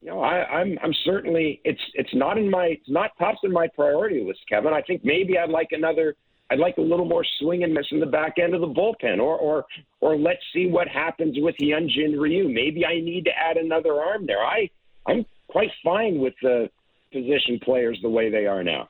you 0.00 0.08
know, 0.08 0.20
I, 0.20 0.44
I'm 0.44 0.78
I'm 0.82 0.94
certainly 1.04 1.60
it's 1.64 1.80
it's 1.94 2.14
not 2.14 2.38
in 2.38 2.50
my 2.50 2.66
it's 2.66 2.90
not 2.90 3.10
tops 3.18 3.38
in 3.44 3.52
my 3.52 3.68
priority 3.68 4.24
list, 4.24 4.40
Kevin. 4.48 4.72
I 4.72 4.82
think 4.82 5.04
maybe 5.04 5.38
I'd 5.38 5.50
like 5.50 5.68
another 5.70 6.16
I'd 6.52 6.58
like 6.58 6.76
a 6.76 6.82
little 6.82 7.06
more 7.06 7.24
swing 7.40 7.64
and 7.64 7.72
miss 7.72 7.86
in 7.92 7.98
the 7.98 8.06
back 8.06 8.34
end 8.38 8.54
of 8.54 8.60
the 8.60 8.66
bullpen, 8.66 9.18
or 9.18 9.38
or 9.38 9.64
or 10.00 10.16
let's 10.16 10.42
see 10.52 10.66
what 10.66 10.86
happens 10.86 11.36
with 11.38 11.54
Hyunjin 11.56 12.20
Ryu. 12.20 12.46
Maybe 12.46 12.84
I 12.84 13.00
need 13.00 13.24
to 13.24 13.30
add 13.30 13.56
another 13.56 13.94
arm 13.94 14.26
there. 14.26 14.44
I 14.44 14.68
I'm 15.06 15.24
quite 15.48 15.70
fine 15.82 16.18
with 16.18 16.34
the 16.42 16.68
position 17.10 17.58
players 17.62 17.98
the 18.02 18.10
way 18.10 18.30
they 18.30 18.46
are 18.46 18.62
now. 18.62 18.88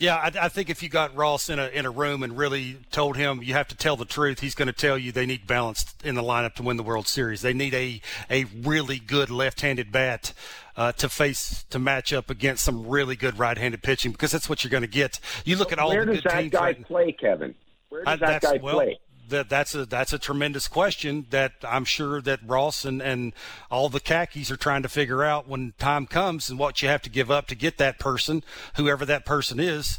Yeah, 0.00 0.16
I, 0.16 0.46
I, 0.46 0.48
think 0.48 0.70
if 0.70 0.82
you 0.82 0.88
got 0.88 1.14
Ross 1.14 1.50
in 1.50 1.58
a 1.58 1.66
in 1.66 1.84
a 1.84 1.90
room 1.90 2.22
and 2.22 2.36
really 2.36 2.78
told 2.90 3.18
him 3.18 3.42
you 3.42 3.52
have 3.52 3.68
to 3.68 3.76
tell 3.76 3.96
the 3.96 4.06
truth, 4.06 4.40
he's 4.40 4.54
going 4.54 4.66
to 4.66 4.72
tell 4.72 4.96
you 4.96 5.12
they 5.12 5.26
need 5.26 5.46
balance 5.46 5.94
in 6.02 6.14
the 6.14 6.22
lineup 6.22 6.54
to 6.54 6.62
win 6.62 6.78
the 6.78 6.82
World 6.82 7.06
Series. 7.06 7.42
They 7.42 7.52
need 7.52 7.74
a 7.74 8.00
a 8.30 8.44
really 8.62 8.98
good 8.98 9.28
left-handed 9.28 9.92
bat 9.92 10.32
uh, 10.74 10.92
to 10.92 11.10
face 11.10 11.66
to 11.68 11.78
match 11.78 12.14
up 12.14 12.30
against 12.30 12.64
some 12.64 12.88
really 12.88 13.14
good 13.14 13.38
right-handed 13.38 13.82
pitching 13.82 14.12
because 14.12 14.32
that's 14.32 14.48
what 14.48 14.64
you're 14.64 14.70
going 14.70 14.80
to 14.80 14.88
get. 14.88 15.20
You 15.44 15.56
look 15.56 15.70
at 15.70 15.78
all 15.78 15.90
Where 15.90 16.06
the 16.06 16.14
does 16.14 16.22
that 16.22 16.50
guy 16.50 16.60
right 16.60 16.86
play, 16.86 17.12
Kevin? 17.12 17.54
Where 17.90 18.02
does 18.02 18.22
I, 18.22 18.26
that 18.26 18.40
guy 18.40 18.58
well, 18.62 18.76
play? 18.76 18.98
That 19.30 19.48
that's 19.48 19.74
a 19.74 19.86
that's 19.86 20.12
a 20.12 20.18
tremendous 20.18 20.68
question 20.68 21.26
that 21.30 21.52
I'm 21.62 21.84
sure 21.84 22.20
that 22.22 22.40
Ross 22.46 22.84
and, 22.84 23.00
and 23.02 23.32
all 23.70 23.88
the 23.88 24.00
khakis 24.00 24.50
are 24.50 24.56
trying 24.56 24.82
to 24.82 24.88
figure 24.88 25.24
out 25.24 25.48
when 25.48 25.72
time 25.78 26.06
comes 26.06 26.50
and 26.50 26.58
what 26.58 26.82
you 26.82 26.88
have 26.88 27.02
to 27.02 27.10
give 27.10 27.30
up 27.30 27.46
to 27.48 27.54
get 27.54 27.78
that 27.78 27.98
person, 27.98 28.44
whoever 28.76 29.04
that 29.06 29.24
person 29.24 29.58
is. 29.58 29.98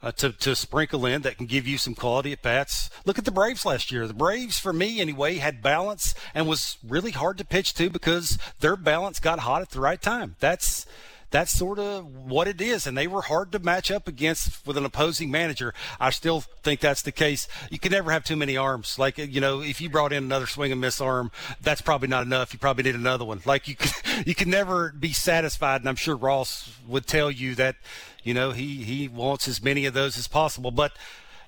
Uh, 0.00 0.12
to, 0.12 0.30
to 0.30 0.54
sprinkle 0.54 1.04
in 1.04 1.22
that 1.22 1.36
can 1.36 1.46
give 1.46 1.66
you 1.66 1.76
some 1.76 1.92
quality 1.92 2.30
at 2.30 2.40
bats. 2.40 2.88
Look 3.04 3.18
at 3.18 3.24
the 3.24 3.32
Braves 3.32 3.66
last 3.66 3.90
year. 3.90 4.06
The 4.06 4.14
Braves, 4.14 4.56
for 4.56 4.72
me 4.72 5.00
anyway, 5.00 5.38
had 5.38 5.60
balance 5.60 6.14
and 6.36 6.46
was 6.46 6.78
really 6.86 7.10
hard 7.10 7.36
to 7.38 7.44
pitch 7.44 7.74
to 7.74 7.90
because 7.90 8.38
their 8.60 8.76
balance 8.76 9.18
got 9.18 9.40
hot 9.40 9.60
at 9.60 9.70
the 9.70 9.80
right 9.80 10.00
time. 10.00 10.36
That's 10.38 10.86
that's 11.30 11.52
sort 11.52 11.78
of 11.78 12.06
what 12.06 12.48
it 12.48 12.60
is. 12.60 12.86
And 12.86 12.96
they 12.96 13.06
were 13.06 13.22
hard 13.22 13.52
to 13.52 13.58
match 13.58 13.90
up 13.90 14.08
against 14.08 14.66
with 14.66 14.76
an 14.76 14.84
opposing 14.84 15.30
manager. 15.30 15.74
I 16.00 16.10
still 16.10 16.40
think 16.40 16.80
that's 16.80 17.02
the 17.02 17.12
case. 17.12 17.48
You 17.70 17.78
can 17.78 17.92
never 17.92 18.10
have 18.10 18.24
too 18.24 18.36
many 18.36 18.56
arms. 18.56 18.98
Like, 18.98 19.18
you 19.18 19.40
know, 19.40 19.60
if 19.60 19.80
you 19.80 19.90
brought 19.90 20.12
in 20.12 20.24
another 20.24 20.46
swing 20.46 20.72
and 20.72 20.80
miss 20.80 21.00
arm, 21.00 21.30
that's 21.60 21.80
probably 21.80 22.08
not 22.08 22.24
enough. 22.24 22.52
You 22.52 22.58
probably 22.58 22.84
need 22.84 22.94
another 22.94 23.24
one. 23.24 23.42
Like 23.44 23.68
you 23.68 23.76
can, 23.76 24.24
you 24.26 24.34
can 24.34 24.50
never 24.50 24.92
be 24.92 25.12
satisfied. 25.12 25.82
And 25.82 25.88
I'm 25.88 25.96
sure 25.96 26.16
Ross 26.16 26.78
would 26.86 27.06
tell 27.06 27.30
you 27.30 27.54
that, 27.56 27.76
you 28.22 28.34
know, 28.34 28.52
he, 28.52 28.84
he 28.84 29.08
wants 29.08 29.48
as 29.48 29.62
many 29.62 29.86
of 29.86 29.94
those 29.94 30.16
as 30.18 30.28
possible. 30.28 30.70
But, 30.70 30.92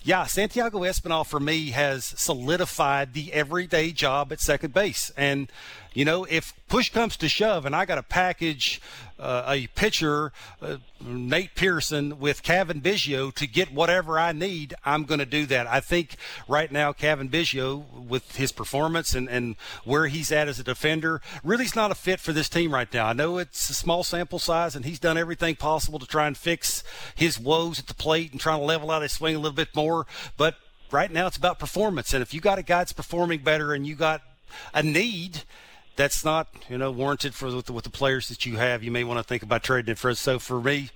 yeah, 0.02 0.24
Santiago 0.24 0.80
Espinal 0.80 1.26
for 1.26 1.40
me 1.40 1.70
has 1.70 2.04
solidified 2.04 3.12
the 3.12 3.32
everyday 3.32 3.92
job 3.92 4.32
at 4.32 4.40
second 4.40 4.72
base. 4.72 5.10
And, 5.16 5.50
you 5.92 6.04
know, 6.04 6.24
if 6.24 6.54
push 6.68 6.90
comes 6.90 7.16
to 7.16 7.28
shove 7.28 7.66
and 7.66 7.74
I 7.74 7.84
got 7.84 7.96
to 7.96 8.02
package 8.02 8.80
uh, 9.18 9.44
a 9.46 9.66
pitcher, 9.68 10.32
uh, 10.62 10.76
Nate 11.00 11.54
Pearson, 11.54 12.20
with 12.20 12.42
Cavan 12.42 12.80
Biggio 12.80 13.34
to 13.34 13.46
get 13.46 13.72
whatever 13.72 14.18
I 14.18 14.32
need, 14.32 14.74
I'm 14.84 15.04
going 15.04 15.18
to 15.18 15.26
do 15.26 15.46
that. 15.46 15.66
I 15.66 15.80
think 15.80 16.16
right 16.48 16.70
now, 16.70 16.92
Cavan 16.92 17.28
Biggio, 17.28 17.84
with 17.92 18.36
his 18.36 18.52
performance 18.52 19.14
and, 19.14 19.28
and 19.28 19.56
where 19.84 20.06
he's 20.06 20.30
at 20.30 20.48
as 20.48 20.60
a 20.60 20.64
defender, 20.64 21.20
really 21.42 21.64
is 21.64 21.76
not 21.76 21.90
a 21.90 21.96
fit 21.96 22.20
for 22.20 22.32
this 22.32 22.48
team 22.48 22.72
right 22.72 22.92
now. 22.92 23.06
I 23.06 23.12
know 23.12 23.38
it's 23.38 23.68
a 23.68 23.74
small 23.74 24.04
sample 24.04 24.38
size 24.38 24.76
and 24.76 24.84
he's 24.84 25.00
done 25.00 25.18
everything 25.18 25.56
possible 25.56 25.98
to 25.98 26.06
try 26.06 26.26
and 26.26 26.36
fix 26.36 26.84
his 27.14 27.38
woes 27.38 27.80
at 27.80 27.86
the 27.88 27.94
plate 27.94 28.30
and 28.30 28.40
trying 28.40 28.60
to 28.60 28.64
level 28.64 28.90
out 28.90 29.02
his 29.02 29.12
swing 29.12 29.34
a 29.34 29.38
little 29.38 29.56
bit 29.56 29.74
more. 29.74 30.06
But 30.36 30.54
right 30.92 31.10
now, 31.10 31.26
it's 31.26 31.36
about 31.36 31.58
performance. 31.58 32.14
And 32.14 32.22
if 32.22 32.32
you 32.32 32.40
got 32.40 32.58
a 32.58 32.62
guy 32.62 32.78
that's 32.78 32.92
performing 32.92 33.40
better 33.40 33.74
and 33.74 33.86
you 33.86 33.96
got 33.96 34.22
a 34.72 34.82
need, 34.82 35.42
that's 36.00 36.24
not 36.24 36.48
you 36.68 36.78
know 36.78 36.90
warranted 36.90 37.34
for 37.34 37.54
with 37.54 37.66
the, 37.66 37.72
with 37.72 37.84
the 37.84 37.90
players 37.90 38.28
that 38.28 38.46
you 38.46 38.56
have. 38.56 38.82
You 38.82 38.90
may 38.90 39.04
want 39.04 39.18
to 39.18 39.24
think 39.24 39.42
about 39.42 39.62
trading 39.62 39.92
it 39.92 39.98
for. 39.98 40.14
So 40.14 40.38
for 40.38 40.60
me, 40.60 40.88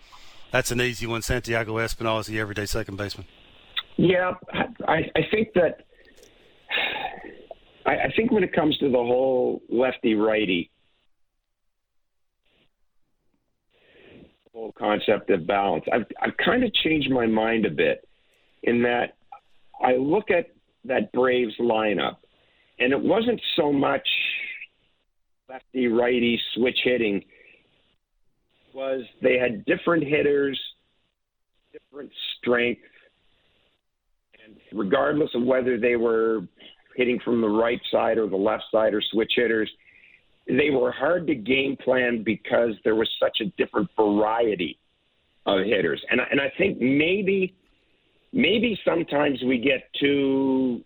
that's 0.51 0.71
an 0.71 0.81
easy 0.81 1.07
one. 1.07 1.21
Santiago 1.21 1.75
Espinal 1.75 2.21
is 2.21 2.27
the 2.27 2.41
everyday 2.41 2.65
second 2.65 2.97
baseman. 2.97 3.27
Yeah, 3.97 4.33
I, 4.89 5.11
I 5.15 5.21
think 5.31 5.53
that 5.55 5.85
I, 7.85 7.93
I 7.93 8.13
think 8.17 8.33
when 8.33 8.43
it 8.43 8.53
comes 8.53 8.79
to 8.79 8.89
the 8.89 8.97
whole 8.97 9.63
lefty 9.69 10.15
righty 10.15 10.71
whole 14.53 14.73
concept 14.73 15.29
of 15.31 15.47
balance, 15.47 15.85
I've 15.93 16.07
I've 16.23 16.37
kind 16.43 16.65
of 16.65 16.73
changed 16.73 17.11
my 17.11 17.27
mind 17.27 17.67
a 17.67 17.71
bit 17.71 18.09
in 18.63 18.83
that 18.83 19.17
I 19.83 19.97
look 19.97 20.31
at 20.31 20.51
that 20.87 21.13
Braves 21.13 21.55
lineup, 21.61 22.17
and 22.79 22.93
it 22.93 23.01
wasn't 23.01 23.41
so 23.57 23.71
much 23.71 24.09
lefty 25.55 25.87
righty 25.87 26.41
switch 26.55 26.79
hitting 26.83 27.23
was 28.75 29.03
they 29.23 29.39
had 29.39 29.65
different 29.67 30.03
hitters, 30.03 30.61
different 31.73 32.11
strength, 32.39 32.81
and 34.45 34.57
regardless 34.73 35.31
of 35.35 35.45
whether 35.45 35.79
they 35.79 35.95
were 35.95 36.41
hitting 36.97 37.21
from 37.25 37.41
the 37.41 37.49
right 37.49 37.81
side 37.93 38.19
or 38.19 38.29
the 38.29 38.37
left 38.37 38.65
side 38.73 38.95
or 38.95 39.03
switch 39.13 39.33
hitters, 39.37 39.71
they 40.49 40.71
were 40.71 40.91
hard 40.91 41.27
to 41.29 41.37
game 41.37 41.77
plan 41.77 42.25
because 42.25 42.71
there 42.83 42.97
was 42.97 43.09
such 43.21 43.39
a 43.41 43.45
different 43.57 43.89
variety 43.97 44.77
of 45.47 45.61
hitters. 45.65 46.03
And 46.11 46.21
and 46.33 46.41
I 46.41 46.53
think 46.59 46.81
maybe 46.81 47.55
maybe 48.33 48.77
sometimes 48.85 49.41
we 49.45 49.59
get 49.59 49.89
too 50.01 50.83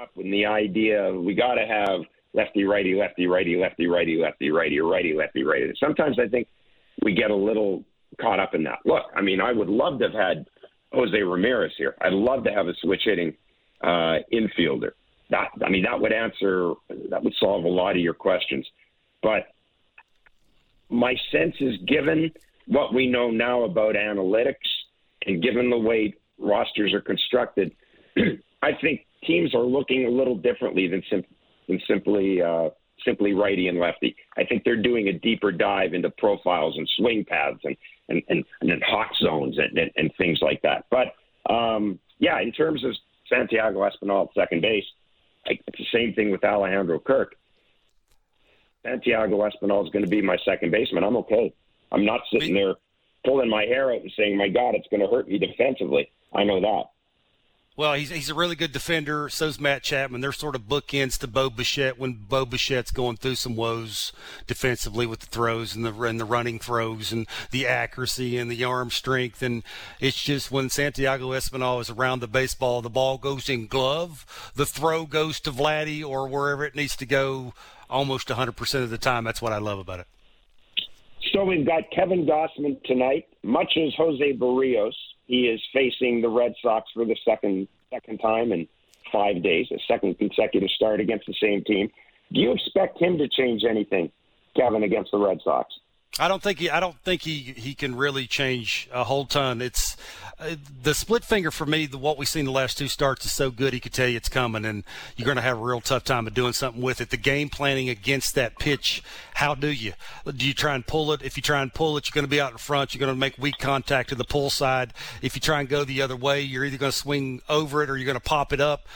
up 0.00 0.10
in 0.16 0.30
the 0.30 0.46
idea 0.46 1.02
of 1.02 1.22
we 1.22 1.34
got 1.34 1.54
to 1.54 1.66
have 1.66 2.00
lefty, 2.34 2.64
righty, 2.64 2.94
lefty, 2.94 3.26
righty, 3.26 3.56
lefty, 3.56 3.86
righty, 3.86 4.16
lefty, 4.16 4.50
righty, 4.50 4.80
righty, 4.80 5.14
lefty, 5.14 5.44
righty. 5.44 5.72
Sometimes 5.78 6.18
I 6.18 6.28
think 6.28 6.48
we 7.02 7.14
get 7.14 7.30
a 7.30 7.36
little 7.36 7.84
caught 8.20 8.40
up 8.40 8.54
in 8.54 8.64
that. 8.64 8.78
Look, 8.84 9.04
I 9.14 9.22
mean, 9.22 9.40
I 9.40 9.52
would 9.52 9.68
love 9.68 9.98
to 10.00 10.06
have 10.06 10.14
had 10.14 10.46
Jose 10.92 11.16
Ramirez 11.16 11.72
here. 11.76 11.94
I'd 12.00 12.12
love 12.12 12.44
to 12.44 12.50
have 12.50 12.66
a 12.68 12.74
switch 12.82 13.02
hitting 13.04 13.34
uh, 13.82 14.18
infielder. 14.32 14.90
That 15.30 15.48
I 15.64 15.68
mean, 15.68 15.84
that 15.84 16.00
would 16.00 16.12
answer, 16.12 16.72
that 17.10 17.22
would 17.22 17.34
solve 17.38 17.64
a 17.64 17.68
lot 17.68 17.92
of 17.92 17.98
your 17.98 18.14
questions. 18.14 18.66
But 19.22 19.48
my 20.88 21.14
sense 21.30 21.54
is, 21.60 21.74
given 21.86 22.30
what 22.66 22.94
we 22.94 23.06
know 23.06 23.30
now 23.30 23.64
about 23.64 23.94
analytics, 23.94 24.54
and 25.26 25.42
given 25.42 25.68
the 25.68 25.78
way 25.78 26.14
rosters 26.38 26.94
are 26.94 27.00
constructed, 27.00 27.72
I 28.62 28.70
think 28.80 29.04
teams 29.24 29.54
are 29.54 29.64
looking 29.64 30.06
a 30.06 30.10
little 30.10 30.36
differently 30.36 30.88
than 30.88 31.02
sim- 31.10 31.24
than 31.68 31.80
simply 31.86 32.42
uh, 32.42 32.70
simply 33.04 33.32
righty 33.32 33.68
and 33.68 33.78
lefty. 33.78 34.16
I 34.36 34.44
think 34.44 34.64
they're 34.64 34.80
doing 34.80 35.08
a 35.08 35.12
deeper 35.12 35.52
dive 35.52 35.94
into 35.94 36.10
profiles 36.10 36.76
and 36.76 36.88
swing 36.96 37.24
paths 37.24 37.60
and 37.64 37.76
and 38.08 38.22
and, 38.28 38.44
and 38.60 38.82
hot 38.82 39.10
zones 39.20 39.58
and, 39.58 39.78
and, 39.78 39.90
and 39.96 40.10
things 40.16 40.40
like 40.42 40.62
that. 40.62 40.86
But 40.90 41.14
um, 41.52 41.98
yeah, 42.18 42.40
in 42.40 42.52
terms 42.52 42.84
of 42.84 42.94
Santiago 43.28 43.80
Espinal 43.80 44.28
at 44.28 44.34
second 44.34 44.62
base, 44.62 44.84
I, 45.46 45.58
it's 45.66 45.78
the 45.78 45.86
same 45.92 46.14
thing 46.14 46.30
with 46.30 46.44
Alejandro 46.44 46.98
Kirk. 46.98 47.34
Santiago 48.82 49.38
Espinal 49.38 49.84
is 49.84 49.90
going 49.90 50.04
to 50.04 50.10
be 50.10 50.22
my 50.22 50.36
second 50.44 50.70
baseman. 50.70 51.04
I'm 51.04 51.16
okay. 51.18 51.52
I'm 51.92 52.04
not 52.04 52.20
sitting 52.32 52.54
there 52.54 52.74
pulling 53.24 53.50
my 53.50 53.64
hair 53.64 53.92
out 53.92 54.02
and 54.02 54.12
saying, 54.16 54.36
"My 54.36 54.48
God, 54.48 54.74
it's 54.74 54.88
going 54.88 55.00
to 55.00 55.08
hurt 55.08 55.28
me 55.28 55.38
defensively." 55.38 56.10
I 56.34 56.44
know 56.44 56.60
that. 56.60 56.84
Well, 57.78 57.94
he's 57.94 58.10
he's 58.10 58.28
a 58.28 58.34
really 58.34 58.56
good 58.56 58.72
defender. 58.72 59.28
So's 59.28 59.60
Matt 59.60 59.84
Chapman. 59.84 60.20
They're 60.20 60.32
sort 60.32 60.56
of 60.56 60.62
bookends 60.62 61.16
to 61.18 61.28
Bo 61.28 61.48
Bichette 61.48 61.96
when 61.96 62.14
Bo 62.28 62.44
Bichette's 62.44 62.90
going 62.90 63.18
through 63.18 63.36
some 63.36 63.54
woes 63.54 64.12
defensively 64.48 65.06
with 65.06 65.20
the 65.20 65.26
throws 65.26 65.76
and 65.76 65.84
the 65.84 65.92
and 66.02 66.18
the 66.18 66.24
running 66.24 66.58
throws 66.58 67.12
and 67.12 67.28
the 67.52 67.68
accuracy 67.68 68.36
and 68.36 68.50
the 68.50 68.64
arm 68.64 68.90
strength. 68.90 69.42
And 69.42 69.62
it's 70.00 70.20
just 70.20 70.50
when 70.50 70.70
Santiago 70.70 71.28
Espinal 71.28 71.80
is 71.80 71.88
around 71.88 72.18
the 72.18 72.26
baseball, 72.26 72.82
the 72.82 72.90
ball 72.90 73.16
goes 73.16 73.48
in 73.48 73.68
glove, 73.68 74.26
the 74.56 74.66
throw 74.66 75.06
goes 75.06 75.38
to 75.38 75.52
Vladdy 75.52 76.04
or 76.04 76.26
wherever 76.26 76.64
it 76.64 76.74
needs 76.74 76.96
to 76.96 77.06
go 77.06 77.54
almost 77.88 78.26
100% 78.26 78.82
of 78.82 78.90
the 78.90 78.98
time. 78.98 79.22
That's 79.22 79.40
what 79.40 79.52
I 79.52 79.58
love 79.58 79.78
about 79.78 80.00
it. 80.00 80.08
So 81.32 81.44
we've 81.44 81.64
got 81.64 81.84
Kevin 81.94 82.26
Gausman 82.26 82.82
tonight, 82.82 83.28
much 83.44 83.74
as 83.76 83.94
Jose 83.94 84.32
Berrios 84.32 84.94
he 85.28 85.46
is 85.46 85.60
facing 85.72 86.20
the 86.20 86.28
Red 86.28 86.54
Sox 86.60 86.90
for 86.92 87.04
the 87.04 87.16
second 87.24 87.68
second 87.90 88.18
time 88.18 88.50
in 88.50 88.66
five 89.12 89.42
days, 89.42 89.66
a 89.70 89.78
second 89.86 90.18
consecutive 90.18 90.70
start 90.70 91.00
against 91.00 91.26
the 91.26 91.34
same 91.40 91.62
team. 91.64 91.90
Do 92.32 92.40
you 92.40 92.52
expect 92.52 93.00
him 93.00 93.16
to 93.18 93.28
change 93.28 93.64
anything, 93.64 94.10
Kevin, 94.56 94.82
against 94.82 95.12
the 95.12 95.18
Red 95.18 95.38
Sox? 95.42 95.72
I 96.20 96.26
don't 96.26 96.42
think 96.42 96.58
he. 96.58 96.68
I 96.68 96.80
don't 96.80 96.98
think 96.98 97.22
he 97.22 97.38
he 97.56 97.74
can 97.74 97.94
really 97.94 98.26
change 98.26 98.88
a 98.92 99.04
whole 99.04 99.24
ton. 99.24 99.62
It's 99.62 99.96
uh, 100.40 100.56
the 100.82 100.92
split 100.92 101.24
finger 101.24 101.52
for 101.52 101.64
me. 101.64 101.86
The, 101.86 101.96
what 101.96 102.18
we've 102.18 102.28
seen 102.28 102.44
the 102.44 102.50
last 102.50 102.76
two 102.76 102.88
starts 102.88 103.24
is 103.24 103.30
so 103.30 103.52
good. 103.52 103.72
He 103.72 103.78
could 103.78 103.92
tell 103.92 104.08
you 104.08 104.16
it's 104.16 104.28
coming, 104.28 104.64
and 104.64 104.82
you're 105.16 105.26
going 105.26 105.36
to 105.36 105.42
have 105.42 105.58
a 105.58 105.62
real 105.62 105.80
tough 105.80 106.02
time 106.02 106.26
of 106.26 106.34
doing 106.34 106.52
something 106.54 106.82
with 106.82 107.00
it. 107.00 107.10
The 107.10 107.16
game 107.16 107.48
planning 107.48 107.88
against 107.88 108.34
that 108.34 108.58
pitch. 108.58 109.00
How 109.34 109.54
do 109.54 109.68
you? 109.68 109.92
Do 110.26 110.44
you 110.44 110.54
try 110.54 110.74
and 110.74 110.84
pull 110.84 111.12
it? 111.12 111.22
If 111.22 111.36
you 111.36 111.42
try 111.42 111.62
and 111.62 111.72
pull 111.72 111.96
it, 111.96 112.08
you're 112.08 112.14
going 112.14 112.26
to 112.26 112.30
be 112.30 112.40
out 112.40 112.50
in 112.50 112.58
front. 112.58 112.94
You're 112.94 113.00
going 113.00 113.14
to 113.14 113.18
make 113.18 113.38
weak 113.38 113.58
contact 113.58 114.08
to 114.08 114.16
the 114.16 114.24
pull 114.24 114.50
side. 114.50 114.94
If 115.22 115.36
you 115.36 115.40
try 115.40 115.60
and 115.60 115.68
go 115.68 115.84
the 115.84 116.02
other 116.02 116.16
way, 116.16 116.40
you're 116.40 116.64
either 116.64 116.78
going 116.78 116.92
to 116.92 116.98
swing 116.98 117.42
over 117.48 117.84
it 117.84 117.90
or 117.90 117.96
you're 117.96 118.06
going 118.06 118.14
to 118.14 118.20
pop 118.20 118.52
it 118.52 118.60
up 118.60 118.88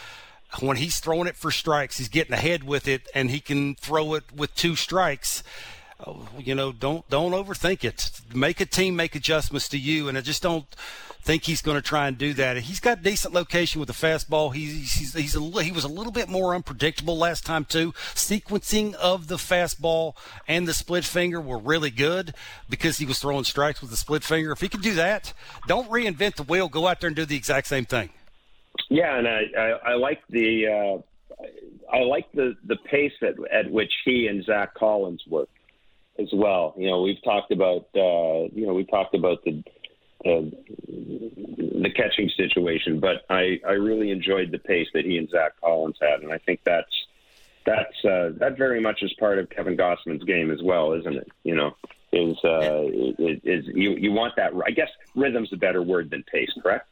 when 0.60 0.76
he's 0.76 1.00
throwing 1.00 1.26
it 1.26 1.34
for 1.34 1.50
strikes, 1.50 1.96
he's 1.96 2.10
getting 2.10 2.34
ahead 2.34 2.62
with 2.62 2.86
it, 2.86 3.08
and 3.14 3.30
he 3.30 3.40
can 3.40 3.74
throw 3.74 4.12
it 4.12 4.24
with 4.36 4.54
two 4.54 4.76
strikes 4.76 5.42
you 6.38 6.54
know, 6.54 6.72
don't 6.72 7.08
don't 7.08 7.32
overthink 7.32 7.84
it. 7.84 8.10
Make 8.34 8.60
a 8.60 8.66
team 8.66 8.96
make 8.96 9.14
adjustments 9.14 9.68
to 9.70 9.78
you, 9.78 10.08
and 10.08 10.18
I 10.18 10.20
just 10.20 10.42
don't 10.42 10.66
think 11.22 11.44
he's 11.44 11.62
going 11.62 11.76
to 11.76 11.82
try 11.82 12.08
and 12.08 12.18
do 12.18 12.34
that. 12.34 12.56
He's 12.58 12.80
got 12.80 13.02
decent 13.02 13.32
location 13.32 13.78
with 13.78 13.86
the 13.86 13.94
fastball. 13.94 14.52
He's 14.52 14.94
he's, 14.94 15.14
he's 15.14 15.36
a, 15.36 15.62
he 15.62 15.72
was 15.72 15.84
a 15.84 15.88
little 15.88 16.12
bit 16.12 16.28
more 16.28 16.54
unpredictable 16.54 17.16
last 17.16 17.46
time 17.46 17.64
too. 17.64 17.92
Sequencing 18.14 18.94
of 18.94 19.28
the 19.28 19.36
fastball 19.36 20.14
and 20.48 20.66
the 20.66 20.74
split 20.74 21.04
finger 21.04 21.40
were 21.40 21.58
really 21.58 21.90
good 21.90 22.34
because 22.68 22.98
he 22.98 23.06
was 23.06 23.18
throwing 23.18 23.44
strikes 23.44 23.80
with 23.80 23.90
the 23.90 23.96
split 23.96 24.24
finger. 24.24 24.52
If 24.52 24.60
he 24.60 24.68
can 24.68 24.80
do 24.80 24.94
that, 24.94 25.32
don't 25.68 25.88
reinvent 25.90 26.36
the 26.36 26.42
wheel. 26.42 26.68
Go 26.68 26.86
out 26.86 27.00
there 27.00 27.08
and 27.08 27.16
do 27.16 27.24
the 27.24 27.36
exact 27.36 27.68
same 27.68 27.84
thing. 27.84 28.10
Yeah, 28.90 29.16
and 29.16 29.28
I 29.28 29.42
I, 29.56 29.92
I 29.92 29.94
like 29.94 30.20
the 30.28 30.66
uh, 30.66 31.44
I 31.92 32.00
like 32.00 32.30
the 32.32 32.56
the 32.66 32.76
pace 32.76 33.12
at 33.22 33.34
at 33.52 33.70
which 33.70 33.92
he 34.04 34.26
and 34.26 34.44
Zack 34.44 34.74
Collins 34.74 35.22
work 35.28 35.48
as 36.18 36.28
well. 36.32 36.74
You 36.76 36.88
know, 36.88 37.02
we've 37.02 37.22
talked 37.22 37.52
about 37.52 37.88
uh, 37.94 38.48
you 38.52 38.66
know 38.66 38.74
we 38.74 38.84
talked 38.84 39.14
about 39.14 39.44
the 39.44 39.62
uh, 40.24 40.42
the 40.88 41.90
catching 41.94 42.30
situation, 42.36 43.00
but 43.00 43.24
I 43.28 43.60
I 43.66 43.72
really 43.72 44.10
enjoyed 44.10 44.50
the 44.50 44.58
pace 44.58 44.88
that 44.94 45.04
he 45.04 45.16
and 45.18 45.28
Zack 45.30 45.60
Collins 45.60 45.96
had, 46.00 46.20
and 46.20 46.32
I 46.32 46.38
think 46.38 46.60
that's 46.64 47.06
that's 47.64 48.04
uh, 48.04 48.30
that 48.38 48.56
very 48.56 48.80
much 48.80 49.02
is 49.02 49.12
part 49.14 49.38
of 49.38 49.50
Kevin 49.50 49.76
Gausman's 49.76 50.24
game 50.24 50.50
as 50.50 50.62
well, 50.62 50.92
isn't 50.92 51.16
it? 51.16 51.28
You 51.44 51.54
know, 51.54 51.76
is 52.12 52.36
uh, 52.44 52.84
is, 53.18 53.40
is 53.44 53.64
you 53.74 53.96
you 53.96 54.12
want 54.12 54.36
that? 54.36 54.52
I 54.66 54.70
guess 54.70 54.88
rhythm's 55.14 55.52
a 55.52 55.56
better 55.56 55.82
word 55.82 56.10
than 56.10 56.22
pace, 56.24 56.50
correct? 56.62 56.88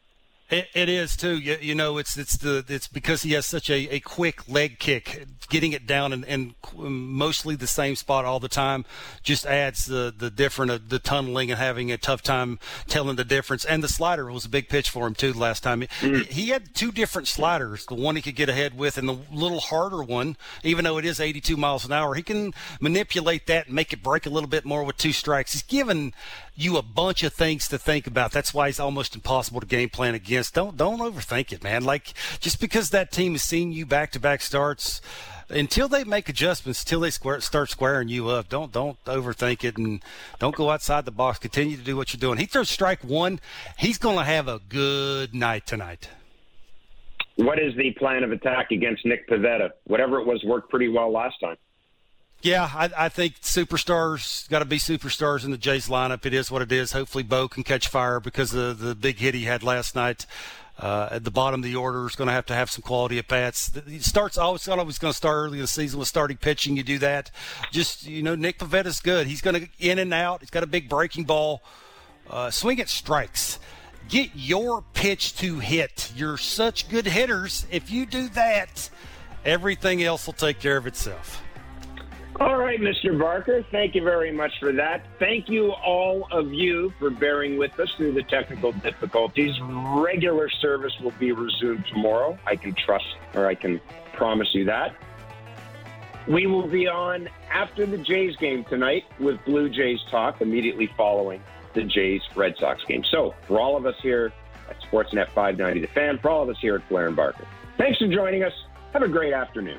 It, 0.51 0.69
it 0.75 0.89
is 0.89 1.17
too. 1.17 1.39
You, 1.39 1.57
you, 1.61 1.75
know, 1.75 1.99
it's 1.99 2.17
it's 2.17 2.37
the 2.37 2.65
it's 2.69 2.89
because 2.89 3.23
he 3.23 3.33
has 3.33 3.47
such 3.47 3.71
a, 3.71 3.95
a 3.95 4.01
quick 4.01 4.49
leg 4.49 4.81
kick, 4.81 5.27
getting 5.49 5.73
it 5.73 5.87
down 5.87 6.13
and, 6.13 6.25
and 6.25 6.55
mostly 6.77 7.55
the 7.55 7.69
same 7.69 7.95
spot 7.95 8.25
all 8.25 8.41
the 8.41 8.49
time 8.49 8.85
just 9.23 9.47
adds 9.47 9.87
the 9.87 10.13
the 10.17 10.29
different 10.29 10.71
uh, 10.73 10.79
the 10.87 10.99
tunneling 10.99 11.51
and 11.51 11.61
having 11.61 11.93
a 11.93 11.97
tough 11.97 12.23
time 12.23 12.59
telling 12.89 13.15
the 13.15 13.25
difference. 13.25 13.65
And 13.65 13.83
the 13.83 13.89
slider 13.89 14.31
was 14.31 14.45
a 14.45 14.49
big 14.49 14.69
pitch 14.69 14.91
for 14.91 15.07
him 15.07 15.15
too 15.15 15.33
last 15.33 15.63
time. 15.63 15.83
Mm-hmm. 15.83 16.33
He, 16.33 16.43
he 16.43 16.49
had 16.49 16.75
two 16.75 16.91
different 16.91 17.29
sliders, 17.29 17.87
the 17.87 17.95
one 17.95 18.17
he 18.17 18.23
could 18.23 18.37
get 18.37 18.49
ahead 18.49 18.77
with, 18.77 18.99
and 18.99 19.09
the 19.09 19.19
little 19.33 19.61
harder 19.61 20.03
one. 20.03 20.37
Even 20.65 20.85
though 20.85 20.99
it 20.99 21.05
is 21.05 21.21
82 21.21 21.57
miles 21.57 21.85
an 21.85 21.93
hour, 21.93 22.15
he 22.15 22.23
can 22.23 22.55
manipulate 22.81 23.47
that 23.47 23.67
and 23.67 23.75
make 23.75 23.93
it 23.93 24.03
break 24.03 24.27
a 24.27 24.31
little 24.31 24.49
bit 24.49 24.65
more 24.65 24.83
with 24.83 24.97
two 24.97 25.13
strikes. 25.13 25.53
He's 25.53 25.63
given 25.63 26.13
you 26.61 26.77
a 26.77 26.83
bunch 26.83 27.23
of 27.23 27.33
things 27.33 27.69
to 27.69 27.79
think 27.79 28.07
about. 28.07 28.33
That's 28.33 28.53
why 28.53 28.69
it's 28.69 28.81
almost 28.81 29.15
impossible 29.15 29.61
to 29.61 29.67
game 29.67 29.89
plan 29.89 30.15
against. 30.15 30.55
Don't 30.55 30.77
don't 30.77 30.99
overthink 30.99 31.53
it, 31.53 31.63
man. 31.63 31.85
Like 31.85 32.13
just 32.41 32.61
because 32.61 32.91
that 32.91 33.13
team 33.13 33.33
has 33.33 33.43
seen 33.43 33.73
you 33.73 33.87
back 33.87 34.13
to 34.13 34.21
back 34.21 34.41
starts, 34.41 35.01
until 35.51 35.89
they 35.89 36.05
make 36.05 36.29
adjustments, 36.29 36.83
until 36.83 37.01
they 37.01 37.11
square, 37.11 37.41
start 37.41 37.71
squaring 37.71 38.09
you 38.09 38.29
up, 38.29 38.49
don't 38.49 38.73
don't 38.73 39.03
overthink 39.05 39.65
it 39.65 39.77
and 39.77 40.03
don't 40.39 40.55
go 40.55 40.71
outside 40.71 41.05
the 41.05 41.11
box. 41.11 41.39
Continue 41.39 41.77
to 41.77 41.83
do 41.83 41.97
what 41.97 42.13
you're 42.13 42.21
doing. 42.21 42.39
He 42.39 42.47
throws 42.47 42.71
strike 42.71 43.03
one. 43.03 43.41
He's 43.79 43.99
going 43.99 44.19
to 44.19 44.25
have 44.25 44.49
a 44.49 44.61
good 44.69 45.35
night 45.35 45.67
tonight. 45.67 46.09
What 47.37 47.59
is 47.59 47.75
the 47.77 47.93
plan 47.93 48.23
of 48.23 48.33
attack 48.33 48.71
against 48.71 49.07
Nick 49.07 49.29
Pivetta? 49.29 49.71
Whatever 49.85 50.21
it 50.21 50.27
was 50.27 50.43
worked 50.45 50.69
pretty 50.69 50.89
well 50.89 51.11
last 51.11 51.37
time. 51.41 51.57
Yeah, 52.43 52.71
I, 52.73 52.91
I 52.97 53.09
think 53.11 53.41
superstars 53.43 54.49
got 54.49 54.61
to 54.61 54.65
be 54.65 54.79
superstars 54.79 55.45
in 55.45 55.51
the 55.51 55.59
Jays 55.59 55.89
lineup. 55.89 56.25
It 56.25 56.33
is 56.33 56.51
what 56.51 56.63
it 56.63 56.73
is. 56.73 56.93
Hopefully, 56.93 57.23
Bo 57.23 57.49
can 57.49 57.65
catch 57.65 57.89
fire 57.89 58.19
because 58.19 58.55
of 58.55 58.79
the 58.79 58.95
big 58.95 59.19
hit 59.19 59.35
he 59.35 59.45
had 59.45 59.63
last 59.63 59.95
night. 59.95 60.25
Uh, 60.79 61.11
at 61.11 61.25
the 61.25 61.31
bottom 61.31 61.61
of 61.61 61.65
the 61.65 61.77
order 61.77 62.07
is 62.07 62.17
going 62.17 62.29
to 62.29 62.33
have 62.33 62.47
to 62.47 62.55
have 62.55 62.71
some 62.71 62.81
quality 62.81 63.19
at 63.19 63.29
bats. 63.29 63.71
It 63.87 64.03
starts 64.03 64.39
always 64.39 64.67
always 64.67 64.99
going 64.99 65.13
to 65.13 65.17
start 65.17 65.37
early 65.37 65.59
in 65.59 65.63
the 65.63 65.69
season 65.69 65.99
with 65.99 66.09
starting 66.09 66.39
pitching. 66.39 66.75
You 66.79 66.83
do 66.83 66.99
that. 67.01 67.31
Just 67.71 68.07
you 68.07 68.23
know, 68.23 68.35
Nick 68.35 68.59
Pivetta's 68.59 69.01
good. 69.01 69.27
He's 69.27 69.43
going 69.43 69.61
to 69.61 69.69
in 69.79 69.99
and 69.99 70.15
out. 70.15 70.41
He's 70.41 70.49
got 70.49 70.63
a 70.63 70.67
big 70.67 70.89
breaking 70.89 71.25
ball. 71.25 71.63
Uh, 72.31 72.51
swing 72.51 72.81
at 72.81 72.89
strikes. 72.89 73.59
Get 74.09 74.31
your 74.35 74.83
pitch 74.95 75.37
to 75.37 75.59
hit. 75.59 76.13
You're 76.17 76.39
such 76.39 76.89
good 76.89 77.05
hitters. 77.05 77.67
If 77.71 77.91
you 77.91 78.07
do 78.07 78.29
that, 78.31 78.89
everything 79.45 80.03
else 80.03 80.27
will 80.27 80.33
take 80.33 80.61
care 80.61 80.79
of 80.79 80.87
itself. 80.87 81.43
All 82.41 82.57
right, 82.57 82.81
Mr. 82.81 83.19
Barker, 83.19 83.63
thank 83.71 83.95
you 83.95 84.03
very 84.03 84.33
much 84.33 84.59
for 84.61 84.73
that. 84.73 85.05
Thank 85.19 85.51
you, 85.51 85.73
all 85.73 86.27
of 86.31 86.55
you, 86.55 86.91
for 86.99 87.11
bearing 87.11 87.59
with 87.59 87.79
us 87.79 87.93
through 87.99 88.13
the 88.13 88.23
technical 88.23 88.73
difficulties. 88.73 89.61
Regular 89.61 90.49
service 90.49 90.99
will 91.01 91.13
be 91.19 91.33
resumed 91.33 91.85
tomorrow. 91.93 92.39
I 92.47 92.57
can 92.57 92.73
trust, 92.73 93.05
or 93.35 93.47
I 93.47 93.55
can 93.55 93.79
promise 94.15 94.55
you 94.55 94.65
that. 94.65 94.97
We 96.27 96.47
will 96.47 96.67
be 96.67 96.89
on 96.89 97.29
after 97.51 97.85
the 97.85 97.99
Jays 97.99 98.37
game 98.37 98.65
tonight 98.65 99.05
with 99.19 99.45
Blue 99.45 99.69
Jays 99.69 100.01
Talk 100.11 100.41
immediately 100.41 100.91
following 100.97 101.43
the 101.75 101.83
Jays 101.83 102.23
Red 102.35 102.57
Sox 102.57 102.83
game. 102.85 103.05
So, 103.05 103.35
for 103.47 103.61
all 103.61 103.77
of 103.77 103.85
us 103.85 103.97
here 104.01 104.33
at 104.71 104.81
Sportsnet 104.81 105.29
590 105.33 105.81
The 105.83 105.89
Fan, 105.89 106.19
for 106.19 106.31
all 106.31 106.43
of 106.43 106.49
us 106.49 106.57
here 106.59 106.77
at 106.77 106.89
Blair 106.89 107.09
and 107.09 107.17
Barker, 107.17 107.47
thanks 107.77 107.99
for 107.99 108.09
joining 108.09 108.45
us. 108.45 108.55
Have 108.95 109.03
a 109.03 109.09
great 109.09 109.35
afternoon. 109.35 109.79